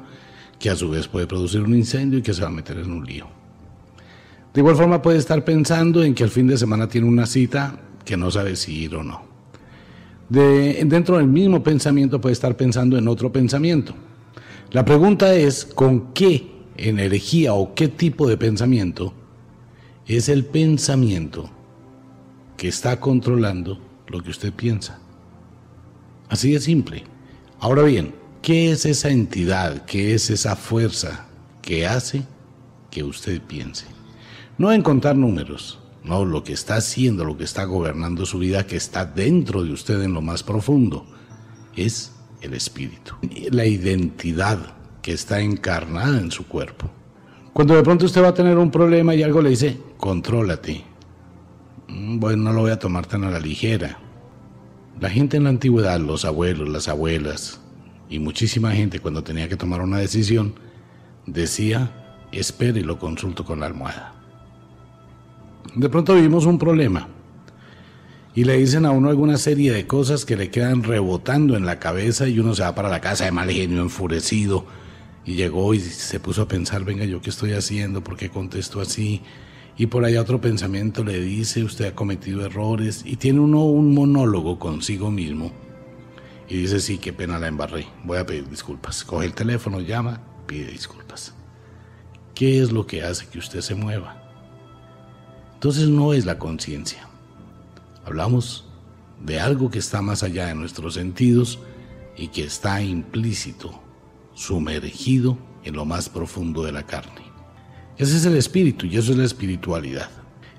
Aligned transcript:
que 0.59 0.69
a 0.69 0.77
su 0.77 0.91
vez 0.91 1.09
puede 1.09 1.27
producir 1.27 1.63
un 1.63 1.75
incendio 1.75 2.19
y 2.19 2.23
que 2.23 2.35
se 2.35 2.43
va 2.43 2.49
a 2.49 2.53
meter 2.53 2.77
en 2.77 2.93
un 2.93 3.03
lío. 3.03 3.27
De 4.53 4.61
igual 4.61 4.77
forma 4.77 5.01
puede 5.01 5.17
estar 5.17 5.43
pensando 5.43 6.03
en 6.03 6.15
que 6.15 6.23
el 6.23 6.29
fin 6.29 6.47
de 6.47 6.59
semana 6.59 6.87
tiene 6.87 7.09
una 7.09 7.25
cita 7.25 7.81
que 8.05 8.19
no 8.19 8.31
sabe 8.31 8.57
si 8.57 8.77
ir 8.77 8.95
o 8.95 9.03
no. 9.03 9.23
De, 10.29 10.85
dentro 10.85 11.17
del 11.17 11.29
mismo 11.29 11.63
pensamiento 11.63 12.21
puede 12.21 12.35
estar 12.35 12.55
pensando 12.59 12.99
en 12.99 13.09
otro 13.09 13.33
pensamiento. 13.33 13.95
La 14.71 14.85
pregunta 14.85 15.33
es, 15.35 15.65
¿con 15.65 16.13
qué 16.13 16.47
energía 16.77 17.55
o 17.55 17.75
qué 17.75 17.89
tipo 17.89 18.29
de 18.29 18.37
pensamiento 18.37 19.15
es 20.07 20.29
el 20.29 20.45
pensamiento 20.45 21.49
que 22.59 22.69
está 22.69 23.01
controlando 23.01 23.81
lo 24.09 24.23
que 24.23 24.31
usted 24.31 24.53
piensa? 24.53 25.01
Así 26.31 26.53
de 26.53 26.61
simple. 26.61 27.03
Ahora 27.59 27.83
bien, 27.83 28.15
¿qué 28.41 28.71
es 28.71 28.87
esa 28.87 29.11
entidad, 29.11 29.85
qué 29.85 30.15
es 30.15 30.31
esa 30.31 30.55
fuerza 30.55 31.27
que 31.61 31.87
hace 31.87 32.23
que 32.91 33.03
usted 33.03 33.43
piense? 33.43 33.87
No 34.57 34.73
en 34.73 34.83
contar 34.83 35.17
números, 35.17 35.81
no, 36.05 36.25
lo 36.25 36.45
que 36.45 36.53
está 36.53 36.77
haciendo, 36.77 37.25
lo 37.25 37.37
que 37.37 37.45
está 37.45 37.65
gobernando 37.65 38.25
su 38.27 38.39
vida, 38.39 38.65
que 38.65 38.77
está 38.77 39.05
dentro 39.05 39.65
de 39.65 39.73
usted 39.73 40.01
en 40.03 40.15
lo 40.15 40.23
más 40.23 40.45
profundo, 40.45 41.05
es 41.77 42.13
el 42.41 42.55
espíritu, 42.55 43.15
la 43.51 43.67
identidad 43.67 44.59
que 45.03 45.13
está 45.13 45.41
encarnada 45.41 46.19
en 46.21 46.31
su 46.31 46.47
cuerpo. 46.47 46.89
Cuando 47.53 47.75
de 47.75 47.83
pronto 47.83 48.07
usted 48.07 48.23
va 48.23 48.29
a 48.29 48.35
tener 48.35 48.57
un 48.57 48.71
problema 48.71 49.17
y 49.17 49.25
algo 49.25 49.43
le 49.43 49.51
dice, 49.51 49.79
contrólate. 49.97 50.85
Mm, 51.89 52.21
bueno, 52.21 52.45
no 52.45 52.53
lo 52.53 52.61
voy 52.61 52.71
a 52.71 52.79
tomar 52.79 53.07
tan 53.07 53.25
a 53.25 53.31
la 53.31 53.41
ligera. 53.41 53.99
La 55.01 55.09
gente 55.09 55.39
en 55.39 55.45
la 55.45 55.51
antigüedad, 55.51 55.99
los 55.99 56.27
abuelos, 56.27 56.69
las 56.69 56.89
abuelas 56.89 57.59
y 58.11 58.19
muchísima 58.19 58.73
gente 58.73 59.01
cuando 59.01 59.25
tenía 59.25 59.49
que 59.49 59.57
tomar 59.57 59.81
una 59.81 59.97
decisión, 59.97 60.55
decía, 61.27 61.91
espere 62.33 62.81
y 62.81 62.85
lo 62.85 62.99
consulto 62.99 63.45
con 63.45 63.61
la 63.61 63.67
almohada. 63.67 64.15
De 65.75 65.89
pronto 65.89 66.15
vivimos 66.15 66.45
un 66.45 66.59
problema 66.59 67.09
y 68.35 68.45
le 68.45 68.59
dicen 68.59 68.85
a 68.85 68.91
uno 68.91 69.09
alguna 69.09 69.39
serie 69.39 69.73
de 69.73 69.87
cosas 69.87 70.27
que 70.27 70.37
le 70.37 70.51
quedan 70.51 70.83
rebotando 70.83 71.57
en 71.57 71.65
la 71.65 71.79
cabeza 71.79 72.29
y 72.29 72.39
uno 72.39 72.55
se 72.55 72.63
va 72.63 72.75
para 72.75 72.91
la 72.91 73.01
casa 73.01 73.25
de 73.25 73.33
mal 73.33 73.51
genio, 73.51 73.81
enfurecido, 73.81 74.67
y 75.25 75.35
llegó 75.35 75.73
y 75.73 75.81
se 75.81 76.21
puso 76.21 76.43
a 76.43 76.49
pensar, 76.49 76.85
venga, 76.85 77.07
¿yo 77.07 77.23
qué 77.23 77.31
estoy 77.31 77.53
haciendo? 77.53 78.05
¿Por 78.05 78.17
qué 78.19 78.29
contesto 78.29 78.81
así? 78.81 79.23
Y 79.77 79.87
por 79.87 80.05
allá 80.05 80.21
otro 80.21 80.41
pensamiento 80.41 81.05
le 81.05 81.21
dice 81.21 81.65
usted 81.65 81.87
ha 81.87 81.95
cometido 81.95 82.45
errores 82.45 83.03
y 83.05 83.17
tiene 83.17 83.41
uno 83.41 83.65
un 83.65 83.95
monólogo 83.95 84.59
consigo 84.59 85.11
mismo 85.11 85.53
y 86.51 86.57
dice 86.57 86.81
sí, 86.81 86.99
qué 86.99 87.13
pena 87.13 87.39
la 87.39 87.47
embarré, 87.47 87.87
voy 88.03 88.19
a 88.19 88.27
pedir 88.27 88.49
disculpas. 88.49 89.05
Coge 89.05 89.25
el 89.25 89.35
teléfono, 89.35 89.79
llama, 89.79 90.21
pide 90.47 90.67
disculpas. 90.67 91.33
¿Qué 92.35 92.61
es 92.61 92.73
lo 92.73 92.89
que 92.89 93.05
hace 93.05 93.29
que 93.29 93.39
usted 93.39 93.61
se 93.61 93.77
mueva? 93.77 94.21
Entonces 95.55 95.89
no 95.89 96.13
es 96.13 96.27
la 96.27 96.41
conciencia. 96.41 97.09
Hablamos 98.05 98.67
de 99.25 99.39
algo 99.39 99.71
que 99.71 99.79
está 99.79 100.03
más 100.03 100.25
allá 100.25 100.47
de 100.47 100.57
nuestros 100.57 100.95
sentidos 100.95 101.61
y 102.17 102.29
que 102.29 102.43
está 102.43 102.83
implícito, 102.83 103.81
sumergido 104.35 105.39
en 105.63 105.77
lo 105.77 105.85
más 105.85 106.09
profundo 106.09 106.65
de 106.65 106.73
la 106.73 106.85
carne. 106.85 107.30
Ese 108.01 108.17
es 108.17 108.25
el 108.25 108.37
espíritu 108.37 108.87
y 108.87 108.97
eso 108.97 109.13
es 109.13 109.19
la 109.19 109.27
espiritualidad. 109.27 110.09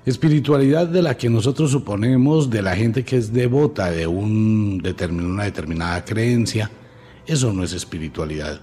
Espiritualidad 0.06 0.86
de 0.86 1.02
la 1.02 1.16
que 1.16 1.28
nosotros 1.28 1.72
suponemos 1.72 2.48
de 2.48 2.62
la 2.62 2.76
gente 2.76 3.04
que 3.04 3.16
es 3.16 3.32
devota 3.32 3.90
de 3.90 4.06
un 4.06 4.80
una 5.10 5.42
determinada 5.42 6.04
creencia. 6.04 6.70
Eso 7.26 7.52
no 7.52 7.64
es 7.64 7.72
espiritualidad. 7.72 8.60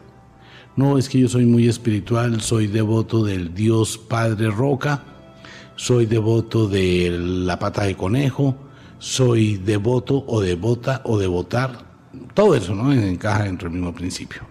No 0.77 0.97
es 0.97 1.09
que 1.09 1.19
yo 1.19 1.27
soy 1.27 1.45
muy 1.45 1.67
espiritual, 1.67 2.39
soy 2.39 2.67
devoto 2.67 3.21
del 3.21 3.53
Dios 3.53 3.97
Padre 3.97 4.49
Roca, 4.49 5.03
soy 5.75 6.05
devoto 6.05 6.69
de 6.69 7.17
la 7.19 7.59
pata 7.59 7.83
de 7.83 7.97
conejo, 7.97 8.55
soy 8.97 9.57
devoto 9.57 10.23
o 10.25 10.39
devota 10.39 11.01
o 11.03 11.19
devotar. 11.19 11.83
Todo 12.33 12.55
eso 12.55 12.73
no 12.73 12.93
encaja 12.93 13.43
dentro 13.43 13.67
del 13.67 13.77
mismo 13.77 13.93
principio. 13.93 14.48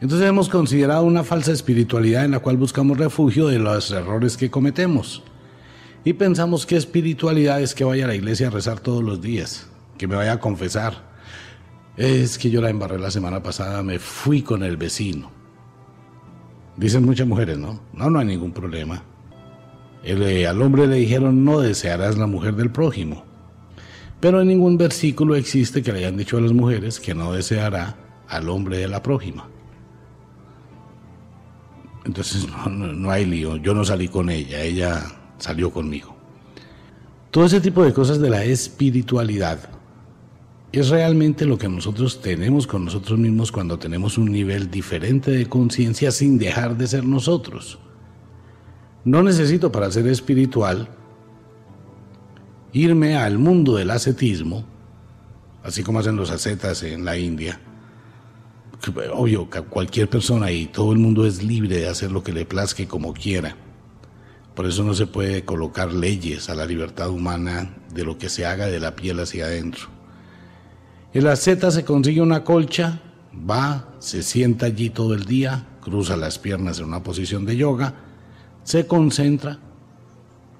Entonces 0.00 0.28
hemos 0.28 0.48
considerado 0.48 1.02
una 1.02 1.24
falsa 1.24 1.52
espiritualidad 1.52 2.24
en 2.24 2.30
la 2.30 2.38
cual 2.38 2.56
buscamos 2.56 2.96
refugio 2.96 3.48
de 3.48 3.58
los 3.58 3.90
errores 3.90 4.38
que 4.38 4.50
cometemos. 4.50 5.22
Y 6.04 6.14
pensamos 6.14 6.64
que 6.64 6.76
espiritualidad 6.76 7.60
es 7.60 7.74
que 7.74 7.84
vaya 7.84 8.06
a 8.06 8.08
la 8.08 8.14
iglesia 8.14 8.46
a 8.46 8.50
rezar 8.50 8.80
todos 8.80 9.04
los 9.04 9.20
días, 9.20 9.68
que 9.98 10.08
me 10.08 10.16
vaya 10.16 10.32
a 10.32 10.40
confesar. 10.40 11.10
Es 11.98 12.38
que 12.38 12.48
yo 12.48 12.62
la 12.62 12.70
embarré 12.70 12.98
la 12.98 13.10
semana 13.10 13.42
pasada, 13.42 13.82
me 13.82 13.98
fui 13.98 14.40
con 14.40 14.62
el 14.62 14.78
vecino. 14.78 15.30
Dicen 16.78 17.04
muchas 17.04 17.26
mujeres, 17.26 17.58
¿no? 17.58 17.80
No, 17.92 18.08
no 18.08 18.20
hay 18.20 18.26
ningún 18.26 18.52
problema. 18.52 19.02
Eh, 20.02 20.46
al 20.46 20.62
hombre 20.62 20.86
le 20.86 20.96
dijeron, 20.96 21.44
no 21.44 21.60
desearás 21.60 22.16
la 22.16 22.26
mujer 22.26 22.54
del 22.54 22.70
prójimo. 22.70 23.26
Pero 24.18 24.40
en 24.40 24.48
ningún 24.48 24.78
versículo 24.78 25.36
existe 25.36 25.82
que 25.82 25.92
le 25.92 25.98
hayan 25.98 26.16
dicho 26.16 26.38
a 26.38 26.40
las 26.40 26.54
mujeres 26.54 27.00
que 27.00 27.14
no 27.14 27.34
deseará 27.34 27.96
al 28.28 28.48
hombre 28.48 28.78
de 28.78 28.88
la 28.88 29.02
prójima. 29.02 29.48
Entonces 32.04 32.46
no, 32.68 33.10
hay 33.10 33.26
lío, 33.26 33.56
yo 33.56 33.74
no 33.74 33.84
salí 33.84 34.08
con 34.08 34.30
ella, 34.30 34.62
ella 34.62 35.02
salió 35.38 35.70
conmigo. 35.70 36.16
Todo 37.30 37.44
ese 37.44 37.60
tipo 37.60 37.84
de 37.84 37.92
cosas 37.92 38.20
de 38.20 38.30
la 38.30 38.44
espiritualidad 38.44 39.68
es 40.72 40.88
realmente 40.88 41.44
lo 41.44 41.58
que 41.58 41.68
nosotros 41.68 42.20
tenemos 42.20 42.66
con 42.66 42.84
nosotros 42.84 43.18
mismos 43.18 43.52
cuando 43.52 43.78
tenemos 43.78 44.18
un 44.18 44.32
nivel 44.32 44.70
diferente 44.70 45.30
de 45.30 45.46
conciencia 45.46 46.10
sin 46.10 46.38
dejar 46.38 46.76
de 46.76 46.86
ser 46.86 47.04
nosotros. 47.04 47.78
No 49.04 49.22
necesito 49.22 49.72
para 49.72 49.90
ser 49.90 50.06
espiritual 50.06 50.88
irme 52.72 53.16
al 53.16 53.38
mundo 53.38 53.76
del 53.76 53.90
ascetismo, 53.90 54.64
así 55.62 55.82
como 55.82 55.98
hacen 55.98 56.16
los 56.16 56.30
ascetas 56.30 56.82
en 56.82 57.04
la 57.04 57.16
India. 57.18 57.60
Obvio, 59.12 59.48
cualquier 59.68 60.08
persona 60.08 60.50
y 60.50 60.66
todo 60.66 60.92
el 60.92 60.98
mundo 60.98 61.26
es 61.26 61.42
libre 61.42 61.76
de 61.78 61.88
hacer 61.88 62.10
lo 62.10 62.22
que 62.22 62.32
le 62.32 62.46
plazca 62.46 62.82
y 62.82 62.86
como 62.86 63.12
quiera. 63.12 63.54
Por 64.54 64.66
eso 64.66 64.82
no 64.84 64.94
se 64.94 65.06
puede 65.06 65.44
colocar 65.44 65.92
leyes 65.92 66.48
a 66.48 66.54
la 66.54 66.64
libertad 66.64 67.10
humana 67.10 67.76
de 67.92 68.04
lo 68.04 68.16
que 68.16 68.28
se 68.28 68.46
haga 68.46 68.66
de 68.66 68.80
la 68.80 68.96
piel 68.96 69.20
hacia 69.20 69.46
adentro. 69.46 69.88
El 71.12 71.26
asceta 71.26 71.70
se 71.70 71.84
consigue 71.84 72.22
una 72.22 72.42
colcha, 72.42 73.00
va, 73.34 73.94
se 73.98 74.22
sienta 74.22 74.66
allí 74.66 74.90
todo 74.90 75.14
el 75.14 75.24
día, 75.24 75.66
cruza 75.82 76.16
las 76.16 76.38
piernas 76.38 76.78
en 76.78 76.86
una 76.86 77.02
posición 77.02 77.44
de 77.44 77.56
yoga, 77.56 77.94
se 78.64 78.86
concentra 78.86 79.58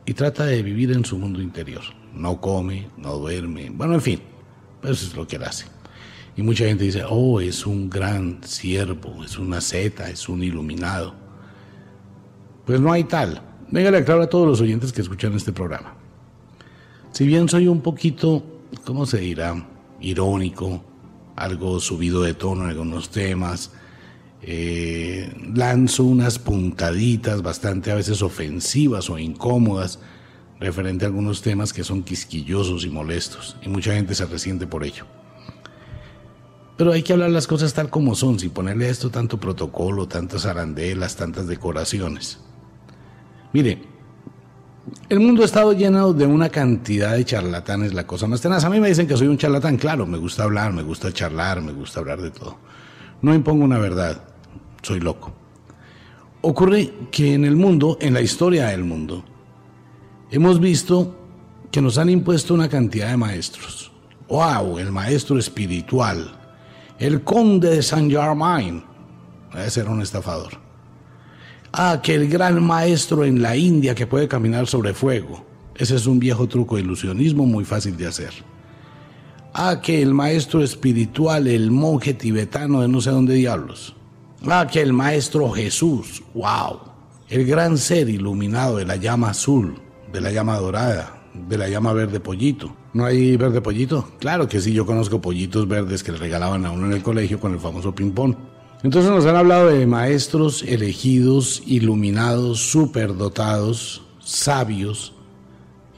y 0.05 0.13
trata 0.15 0.45
de 0.45 0.63
vivir 0.63 0.93
en 0.93 1.05
su 1.05 1.19
mundo 1.19 1.41
interior. 1.41 1.83
No 2.15 2.41
come, 2.41 2.89
no 2.99 3.15
duerme, 3.15 3.71
bueno, 3.71 3.95
en 3.95 4.03
fin, 4.03 4.21
eso 4.83 5.07
es 5.07 5.15
lo 5.15 5.27
que 5.27 5.37
él 5.37 5.45
hace. 5.45 5.80
Y 6.41 6.43
mucha 6.43 6.65
gente 6.65 6.85
dice, 6.85 7.03
oh, 7.07 7.39
es 7.39 7.67
un 7.67 7.91
gran 7.91 8.39
siervo, 8.43 9.23
es 9.23 9.39
una 9.39 9.61
zeta, 9.61 10.09
es 10.09 10.27
un 10.27 10.43
iluminado. 10.43 11.15
Pues 12.65 12.81
no 12.81 12.91
hay 12.91 13.05
tal. 13.05 13.43
Venga, 13.71 13.91
le 13.91 13.99
aclaro 13.99 14.23
a 14.23 14.27
todos 14.31 14.49
los 14.49 14.59
oyentes 14.63 14.91
que 14.91 15.03
escuchan 15.03 15.35
este 15.35 15.53
programa. 15.53 15.97
Si 17.13 17.27
bien 17.27 17.47
soy 17.47 17.69
un 17.69 17.83
poquito, 17.83 18.43
¿cómo 18.87 19.05
se 19.05 19.19
dirá? 19.19 19.69
Irónico, 20.01 20.83
algo 21.37 21.79
subido 21.79 22.23
de 22.23 22.33
tono 22.33 22.65
en 22.65 22.71
algunos 22.71 23.11
temas, 23.11 23.73
eh, 24.41 25.31
lanzo 25.55 26.05
unas 26.05 26.39
puntaditas 26.39 27.43
bastante 27.43 27.91
a 27.91 27.97
veces 27.97 28.23
ofensivas 28.23 29.11
o 29.11 29.19
incómodas 29.19 29.99
referente 30.59 31.05
a 31.05 31.09
algunos 31.09 31.43
temas 31.43 31.75
que 31.75 31.85
son 31.85 32.03
quisquillosos 32.03 32.87
y 32.87 32.89
molestos, 32.89 33.59
y 33.61 33.69
mucha 33.69 33.93
gente 33.93 34.15
se 34.15 34.25
resiente 34.25 34.67
por 34.67 34.85
ello. 34.85 35.20
Pero 36.81 36.93
hay 36.93 37.03
que 37.03 37.13
hablar 37.13 37.29
las 37.29 37.47
cosas 37.47 37.75
tal 37.75 37.91
como 37.91 38.15
son, 38.15 38.39
sin 38.39 38.53
ponerle 38.53 38.87
a 38.87 38.89
esto 38.89 39.11
tanto 39.11 39.39
protocolo, 39.39 40.09
tantas 40.09 40.47
arandelas, 40.47 41.15
tantas 41.15 41.47
decoraciones. 41.47 42.39
Mire, 43.53 43.83
el 45.11 45.21
mundo 45.21 45.43
ha 45.43 45.45
estado 45.45 45.75
lleno 45.75 46.15
de 46.15 46.25
una 46.25 46.49
cantidad 46.49 47.13
de 47.13 47.27
charlatanes, 47.27 47.93
la 47.93 48.07
cosa 48.07 48.27
más 48.27 48.41
tenaz. 48.41 48.65
A 48.65 48.71
mí 48.71 48.81
me 48.81 48.89
dicen 48.89 49.07
que 49.07 49.15
soy 49.15 49.27
un 49.27 49.37
charlatán, 49.37 49.77
claro, 49.77 50.07
me 50.07 50.17
gusta 50.17 50.45
hablar, 50.45 50.73
me 50.73 50.81
gusta 50.81 51.13
charlar, 51.13 51.61
me 51.61 51.73
gusta 51.73 52.01
hablar 52.01 52.23
de 52.23 52.31
todo. 52.31 52.57
No 53.21 53.35
impongo 53.35 53.63
una 53.63 53.77
verdad, 53.77 54.25
soy 54.81 55.01
loco. 55.01 55.35
Ocurre 56.41 56.95
que 57.11 57.35
en 57.35 57.45
el 57.45 57.57
mundo, 57.57 57.99
en 58.01 58.15
la 58.15 58.23
historia 58.23 58.69
del 58.69 58.85
mundo, 58.85 59.23
hemos 60.31 60.59
visto 60.59 61.15
que 61.71 61.83
nos 61.83 61.99
han 61.99 62.09
impuesto 62.09 62.55
una 62.55 62.71
cantidad 62.71 63.11
de 63.11 63.19
maestros. 63.19 63.93
¡Wow! 64.31 64.79
El 64.79 64.91
maestro 64.93 65.39
espiritual, 65.39 66.40
el 67.01 67.25
conde 67.25 67.71
de 67.71 67.83
Saint 67.83 68.13
Germain, 68.13 68.85
ese 69.57 69.81
era 69.81 69.91
un 69.91 70.03
estafador. 70.03 70.53
Ah, 71.73 72.01
que 72.03 72.15
el 72.15 72.29
gran 72.29 72.63
maestro 72.63 73.25
en 73.25 73.41
la 73.41 73.57
India 73.57 73.95
que 73.95 74.07
puede 74.07 74.29
caminar 74.29 74.67
sobre 74.67 74.93
fuego. 74.93 75.43
Ese 75.75 75.97
es 75.97 76.07
un 76.07 76.19
viejo 76.19 76.47
truco 76.47 76.77
de 76.77 76.83
ilusionismo 76.83 77.47
muy 77.47 77.65
fácil 77.65 77.97
de 77.97 78.07
hacer. 78.07 78.35
Ah, 79.55 79.81
que 79.83 80.03
el 80.03 80.13
maestro 80.13 80.63
espiritual, 80.63 81.47
el 81.47 81.71
monje 81.71 82.13
tibetano 82.13 82.83
de 82.83 82.89
no 82.89 83.01
sé 83.01 83.11
dónde 83.11 83.33
diablos. 83.35 83.97
Ah, 84.47 84.67
que 84.71 84.83
el 84.83 84.93
Maestro 84.93 85.51
Jesús, 85.51 86.23
wow, 86.35 86.81
el 87.29 87.47
gran 87.47 87.79
ser 87.79 88.11
iluminado 88.11 88.77
de 88.77 88.85
la 88.85 88.97
llama 88.97 89.31
azul, 89.31 89.81
de 90.13 90.21
la 90.21 90.33
llama 90.33 90.59
dorada, 90.59 91.23
de 91.49 91.57
la 91.57 91.69
llama 91.69 91.95
verde 91.95 92.21
pollito. 92.21 92.77
¿No 92.93 93.05
hay 93.05 93.37
verde 93.37 93.61
pollito? 93.61 94.09
Claro 94.19 94.49
que 94.49 94.61
sí, 94.61 94.73
yo 94.73 94.85
conozco 94.85 95.21
pollitos 95.21 95.69
verdes 95.69 96.03
que 96.03 96.13
le 96.13 96.19
regalaban 96.19 96.67
a 96.67 96.73
uno 96.73 96.87
en 96.87 96.93
el 96.93 97.03
colegio 97.03 97.39
con 97.39 97.53
el 97.53 97.61
famoso 97.61 97.95
ping-pong. 97.95 98.35
Entonces 98.83 99.11
nos 99.11 99.27
han 99.27 99.37
hablado 99.37 99.69
de 99.69 99.87
maestros 99.87 100.63
elegidos, 100.63 101.63
iluminados, 101.67 102.59
superdotados, 102.59 104.03
sabios, 104.19 105.15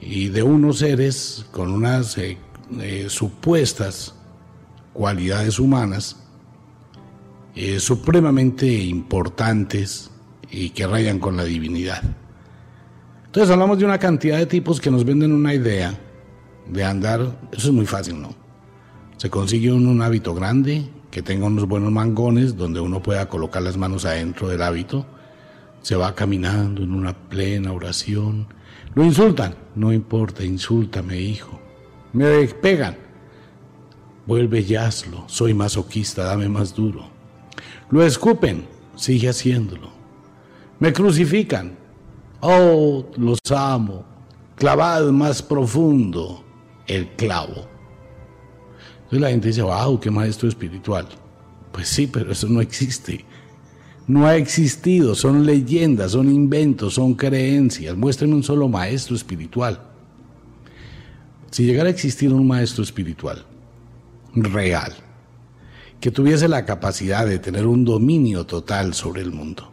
y 0.02 0.28
de 0.28 0.42
unos 0.42 0.78
seres 0.78 1.46
con 1.52 1.70
unas 1.70 2.18
eh, 2.18 2.36
eh, 2.80 3.06
supuestas 3.08 4.14
cualidades 4.92 5.60
humanas 5.60 6.16
eh, 7.54 7.78
supremamente 7.78 8.66
importantes 8.66 10.10
y 10.50 10.70
que 10.70 10.86
rayan 10.86 11.18
con 11.20 11.36
la 11.36 11.44
divinidad. 11.44 12.02
Entonces 13.26 13.50
hablamos 13.50 13.78
de 13.78 13.84
una 13.84 13.98
cantidad 13.98 14.38
de 14.38 14.46
tipos 14.46 14.80
que 14.80 14.90
nos 14.90 15.04
venden 15.04 15.32
una 15.32 15.54
idea 15.54 15.98
de 16.72 16.84
andar, 16.84 17.20
eso 17.52 17.68
es 17.68 17.74
muy 17.74 17.86
fácil, 17.86 18.20
¿no? 18.20 18.34
Se 19.16 19.30
consigue 19.30 19.70
un, 19.70 20.02
hábito 20.02 20.34
grande, 20.34 20.88
que 21.10 21.22
tenga 21.22 21.46
unos 21.46 21.68
buenos 21.68 21.92
mangones 21.92 22.56
donde 22.56 22.80
uno 22.80 23.02
pueda 23.02 23.28
colocar 23.28 23.62
las 23.62 23.76
manos 23.76 24.04
adentro 24.04 24.48
del 24.48 24.62
hábito, 24.62 25.06
se 25.82 25.96
va 25.96 26.14
caminando 26.14 26.82
en 26.82 26.92
una 26.92 27.12
plena 27.12 27.72
oración, 27.72 28.46
lo 28.94 29.04
insultan, 29.04 29.54
no 29.74 29.92
importa, 29.92 30.44
insúltame 30.44 31.20
hijo, 31.20 31.60
me 32.12 32.46
pegan, 32.48 32.96
vuelve 34.26 34.60
y 34.60 34.74
hazlo, 34.74 35.24
soy 35.26 35.54
masoquista, 35.54 36.24
dame 36.24 36.48
más 36.48 36.74
duro. 36.74 37.10
Lo 37.90 38.02
escupen, 38.04 38.66
sigue 38.96 39.28
haciéndolo. 39.28 39.90
Me 40.78 40.92
crucifican. 40.92 41.76
Oh, 42.40 43.04
los 43.16 43.38
amo. 43.54 44.04
Clavad 44.56 45.10
más 45.10 45.42
profundo 45.42 46.41
el 46.86 47.08
clavo. 47.10 47.68
Entonces 48.96 49.20
la 49.20 49.30
gente 49.30 49.48
dice, 49.48 49.62
wow, 49.62 50.00
qué 50.00 50.10
maestro 50.10 50.48
espiritual. 50.48 51.06
Pues 51.72 51.88
sí, 51.88 52.06
pero 52.06 52.32
eso 52.32 52.48
no 52.48 52.60
existe. 52.60 53.24
No 54.06 54.26
ha 54.26 54.36
existido, 54.36 55.14
son 55.14 55.46
leyendas, 55.46 56.12
son 56.12 56.30
inventos, 56.30 56.94
son 56.94 57.14
creencias. 57.14 57.96
Muéstrenme 57.96 58.34
un 58.34 58.42
solo 58.42 58.68
maestro 58.68 59.14
espiritual. 59.14 59.80
Si 61.50 61.64
llegara 61.64 61.88
a 61.88 61.92
existir 61.92 62.32
un 62.32 62.46
maestro 62.46 62.82
espiritual 62.82 63.44
real, 64.34 64.94
que 66.00 66.10
tuviese 66.10 66.48
la 66.48 66.64
capacidad 66.64 67.26
de 67.26 67.38
tener 67.38 67.66
un 67.66 67.84
dominio 67.84 68.44
total 68.44 68.94
sobre 68.94 69.22
el 69.22 69.30
mundo. 69.30 69.70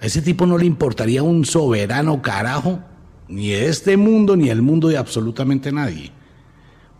A 0.00 0.06
ese 0.06 0.20
tipo 0.20 0.46
no 0.46 0.58
le 0.58 0.66
importaría 0.66 1.22
un 1.22 1.44
soberano 1.44 2.20
carajo, 2.20 2.80
ni 3.30 3.52
este 3.52 3.96
mundo, 3.96 4.36
ni 4.36 4.50
el 4.50 4.62
mundo 4.62 4.88
de 4.88 4.98
absolutamente 4.98 5.72
nadie. 5.72 6.10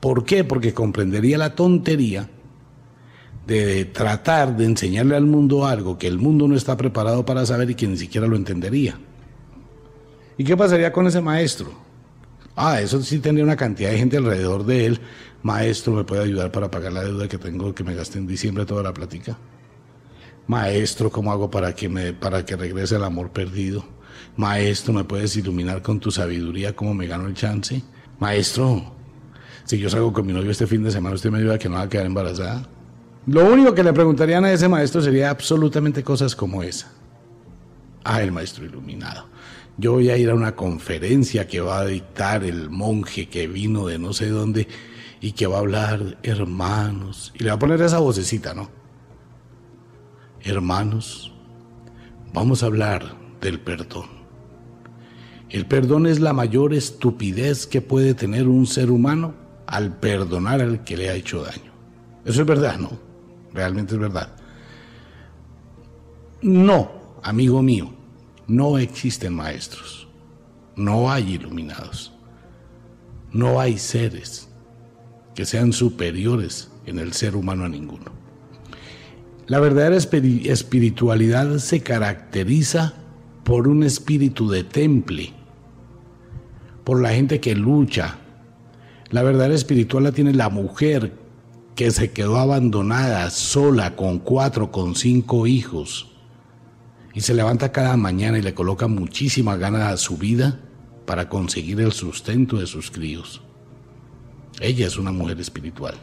¿Por 0.00 0.24
qué? 0.24 0.44
Porque 0.44 0.72
comprendería 0.72 1.36
la 1.36 1.54
tontería 1.54 2.30
de 3.46 3.84
tratar 3.84 4.56
de 4.56 4.64
enseñarle 4.64 5.16
al 5.16 5.26
mundo 5.26 5.66
algo 5.66 5.98
que 5.98 6.06
el 6.06 6.18
mundo 6.18 6.48
no 6.48 6.54
está 6.54 6.76
preparado 6.76 7.26
para 7.26 7.44
saber 7.44 7.70
y 7.70 7.74
que 7.74 7.86
ni 7.86 7.96
siquiera 7.96 8.26
lo 8.26 8.36
entendería. 8.36 8.98
¿Y 10.38 10.44
qué 10.44 10.56
pasaría 10.56 10.92
con 10.92 11.06
ese 11.06 11.20
maestro? 11.20 11.70
Ah, 12.56 12.80
eso 12.80 13.02
sí 13.02 13.18
tendría 13.18 13.44
una 13.44 13.56
cantidad 13.56 13.90
de 13.90 13.98
gente 13.98 14.16
alrededor 14.16 14.64
de 14.64 14.86
él 14.86 15.00
Maestro, 15.42 15.94
¿me 15.94 16.04
puede 16.04 16.22
ayudar 16.22 16.52
para 16.52 16.70
pagar 16.70 16.92
la 16.92 17.02
deuda 17.02 17.26
que 17.26 17.38
tengo 17.38 17.74
que 17.74 17.82
me 17.82 17.94
gasté 17.94 18.18
en 18.18 18.26
diciembre 18.26 18.66
toda 18.66 18.82
la 18.82 18.92
plática? 18.92 19.38
Maestro, 20.46 21.10
¿cómo 21.10 21.32
hago 21.32 21.50
para 21.50 21.74
que, 21.74 21.88
me, 21.88 22.12
para 22.12 22.44
que 22.44 22.56
regrese 22.56 22.96
el 22.96 23.04
amor 23.04 23.30
perdido? 23.30 23.84
Maestro, 24.36 24.92
¿me 24.92 25.04
puedes 25.04 25.36
iluminar 25.36 25.82
con 25.82 26.00
tu 26.00 26.10
sabiduría 26.10 26.74
cómo 26.74 26.94
me 26.94 27.06
gano 27.06 27.26
el 27.26 27.34
chance? 27.34 27.82
Maestro, 28.18 28.94
si 29.64 29.78
yo 29.78 29.88
salgo 29.90 30.12
con 30.12 30.26
mi 30.26 30.32
novio 30.32 30.50
este 30.50 30.66
fin 30.66 30.82
de 30.82 30.90
semana, 30.90 31.14
¿usted 31.14 31.30
me 31.30 31.38
ayuda 31.38 31.58
que 31.58 31.68
no 31.68 31.76
va 31.76 31.82
a 31.82 31.88
quedar 31.88 32.06
embarazada? 32.06 32.68
Lo 33.26 33.50
único 33.52 33.74
que 33.74 33.84
le 33.84 33.92
preguntarían 33.92 34.44
a 34.44 34.52
ese 34.52 34.68
maestro 34.68 35.02
sería 35.02 35.30
absolutamente 35.30 36.02
cosas 36.02 36.34
como 36.34 36.62
esa. 36.62 36.90
Ah, 38.02 38.22
el 38.22 38.32
maestro 38.32 38.64
iluminado. 38.64 39.28
Yo 39.76 39.92
voy 39.92 40.10
a 40.10 40.16
ir 40.16 40.30
a 40.30 40.34
una 40.34 40.56
conferencia 40.56 41.46
que 41.46 41.60
va 41.60 41.80
a 41.80 41.86
dictar 41.86 42.44
el 42.44 42.70
monje 42.70 43.28
que 43.28 43.46
vino 43.46 43.86
de 43.86 43.98
no 43.98 44.12
sé 44.12 44.28
dónde 44.28 44.68
y 45.20 45.32
que 45.32 45.46
va 45.46 45.56
a 45.56 45.60
hablar 45.60 46.18
hermanos. 46.22 47.32
Y 47.38 47.44
le 47.44 47.50
va 47.50 47.56
a 47.56 47.58
poner 47.58 47.80
esa 47.82 47.98
vocecita, 47.98 48.54
¿no? 48.54 48.70
Hermanos, 50.42 51.32
vamos 52.32 52.62
a 52.62 52.66
hablar 52.66 53.14
del 53.40 53.60
perdón. 53.60 54.20
El 55.48 55.66
perdón 55.66 56.06
es 56.06 56.20
la 56.20 56.32
mayor 56.32 56.74
estupidez 56.74 57.66
que 57.66 57.80
puede 57.80 58.14
tener 58.14 58.46
un 58.46 58.66
ser 58.66 58.90
humano 58.90 59.34
al 59.66 59.96
perdonar 59.96 60.60
al 60.60 60.84
que 60.84 60.96
le 60.96 61.10
ha 61.10 61.14
hecho 61.14 61.42
daño. 61.42 61.72
Eso 62.24 62.42
es 62.42 62.46
verdad, 62.46 62.78
¿no? 62.78 62.90
Realmente 63.52 63.94
es 63.94 64.00
verdad. 64.00 64.30
No, 66.42 66.90
amigo 67.22 67.62
mío, 67.62 67.90
no 68.46 68.78
existen 68.78 69.34
maestros, 69.34 70.08
no 70.76 71.10
hay 71.10 71.34
iluminados, 71.34 72.12
no 73.32 73.60
hay 73.60 73.78
seres 73.78 74.48
que 75.34 75.44
sean 75.44 75.72
superiores 75.72 76.70
en 76.86 76.98
el 76.98 77.12
ser 77.12 77.36
humano 77.36 77.64
a 77.64 77.68
ninguno. 77.68 78.12
La 79.46 79.58
verdadera 79.58 79.96
espiritualidad 79.96 81.58
se 81.58 81.80
caracteriza 81.80 82.94
por 83.44 83.68
un 83.68 83.82
espíritu 83.82 84.48
de 84.50 84.64
temple, 84.64 85.32
por 86.84 87.00
la 87.00 87.10
gente 87.10 87.40
que 87.40 87.54
lucha. 87.54 88.18
La 89.10 89.22
verdadera 89.22 89.54
espiritual 89.54 90.04
la 90.04 90.12
tiene 90.12 90.32
la 90.32 90.48
mujer 90.48 91.14
que 91.74 91.90
se 91.90 92.12
quedó 92.12 92.38
abandonada, 92.38 93.30
sola, 93.30 93.96
con 93.96 94.18
cuatro, 94.18 94.70
con 94.70 94.94
cinco 94.94 95.46
hijos, 95.46 96.10
y 97.14 97.22
se 97.22 97.34
levanta 97.34 97.72
cada 97.72 97.96
mañana 97.96 98.38
y 98.38 98.42
le 98.42 98.54
coloca 98.54 98.86
muchísima 98.86 99.56
gana 99.56 99.88
a 99.88 99.96
su 99.96 100.16
vida 100.16 100.60
para 101.06 101.28
conseguir 101.28 101.80
el 101.80 101.92
sustento 101.92 102.58
de 102.58 102.66
sus 102.66 102.90
críos. 102.90 103.42
Ella 104.60 104.86
es 104.86 104.96
una 104.96 105.10
mujer 105.10 105.40
espiritual. 105.40 105.94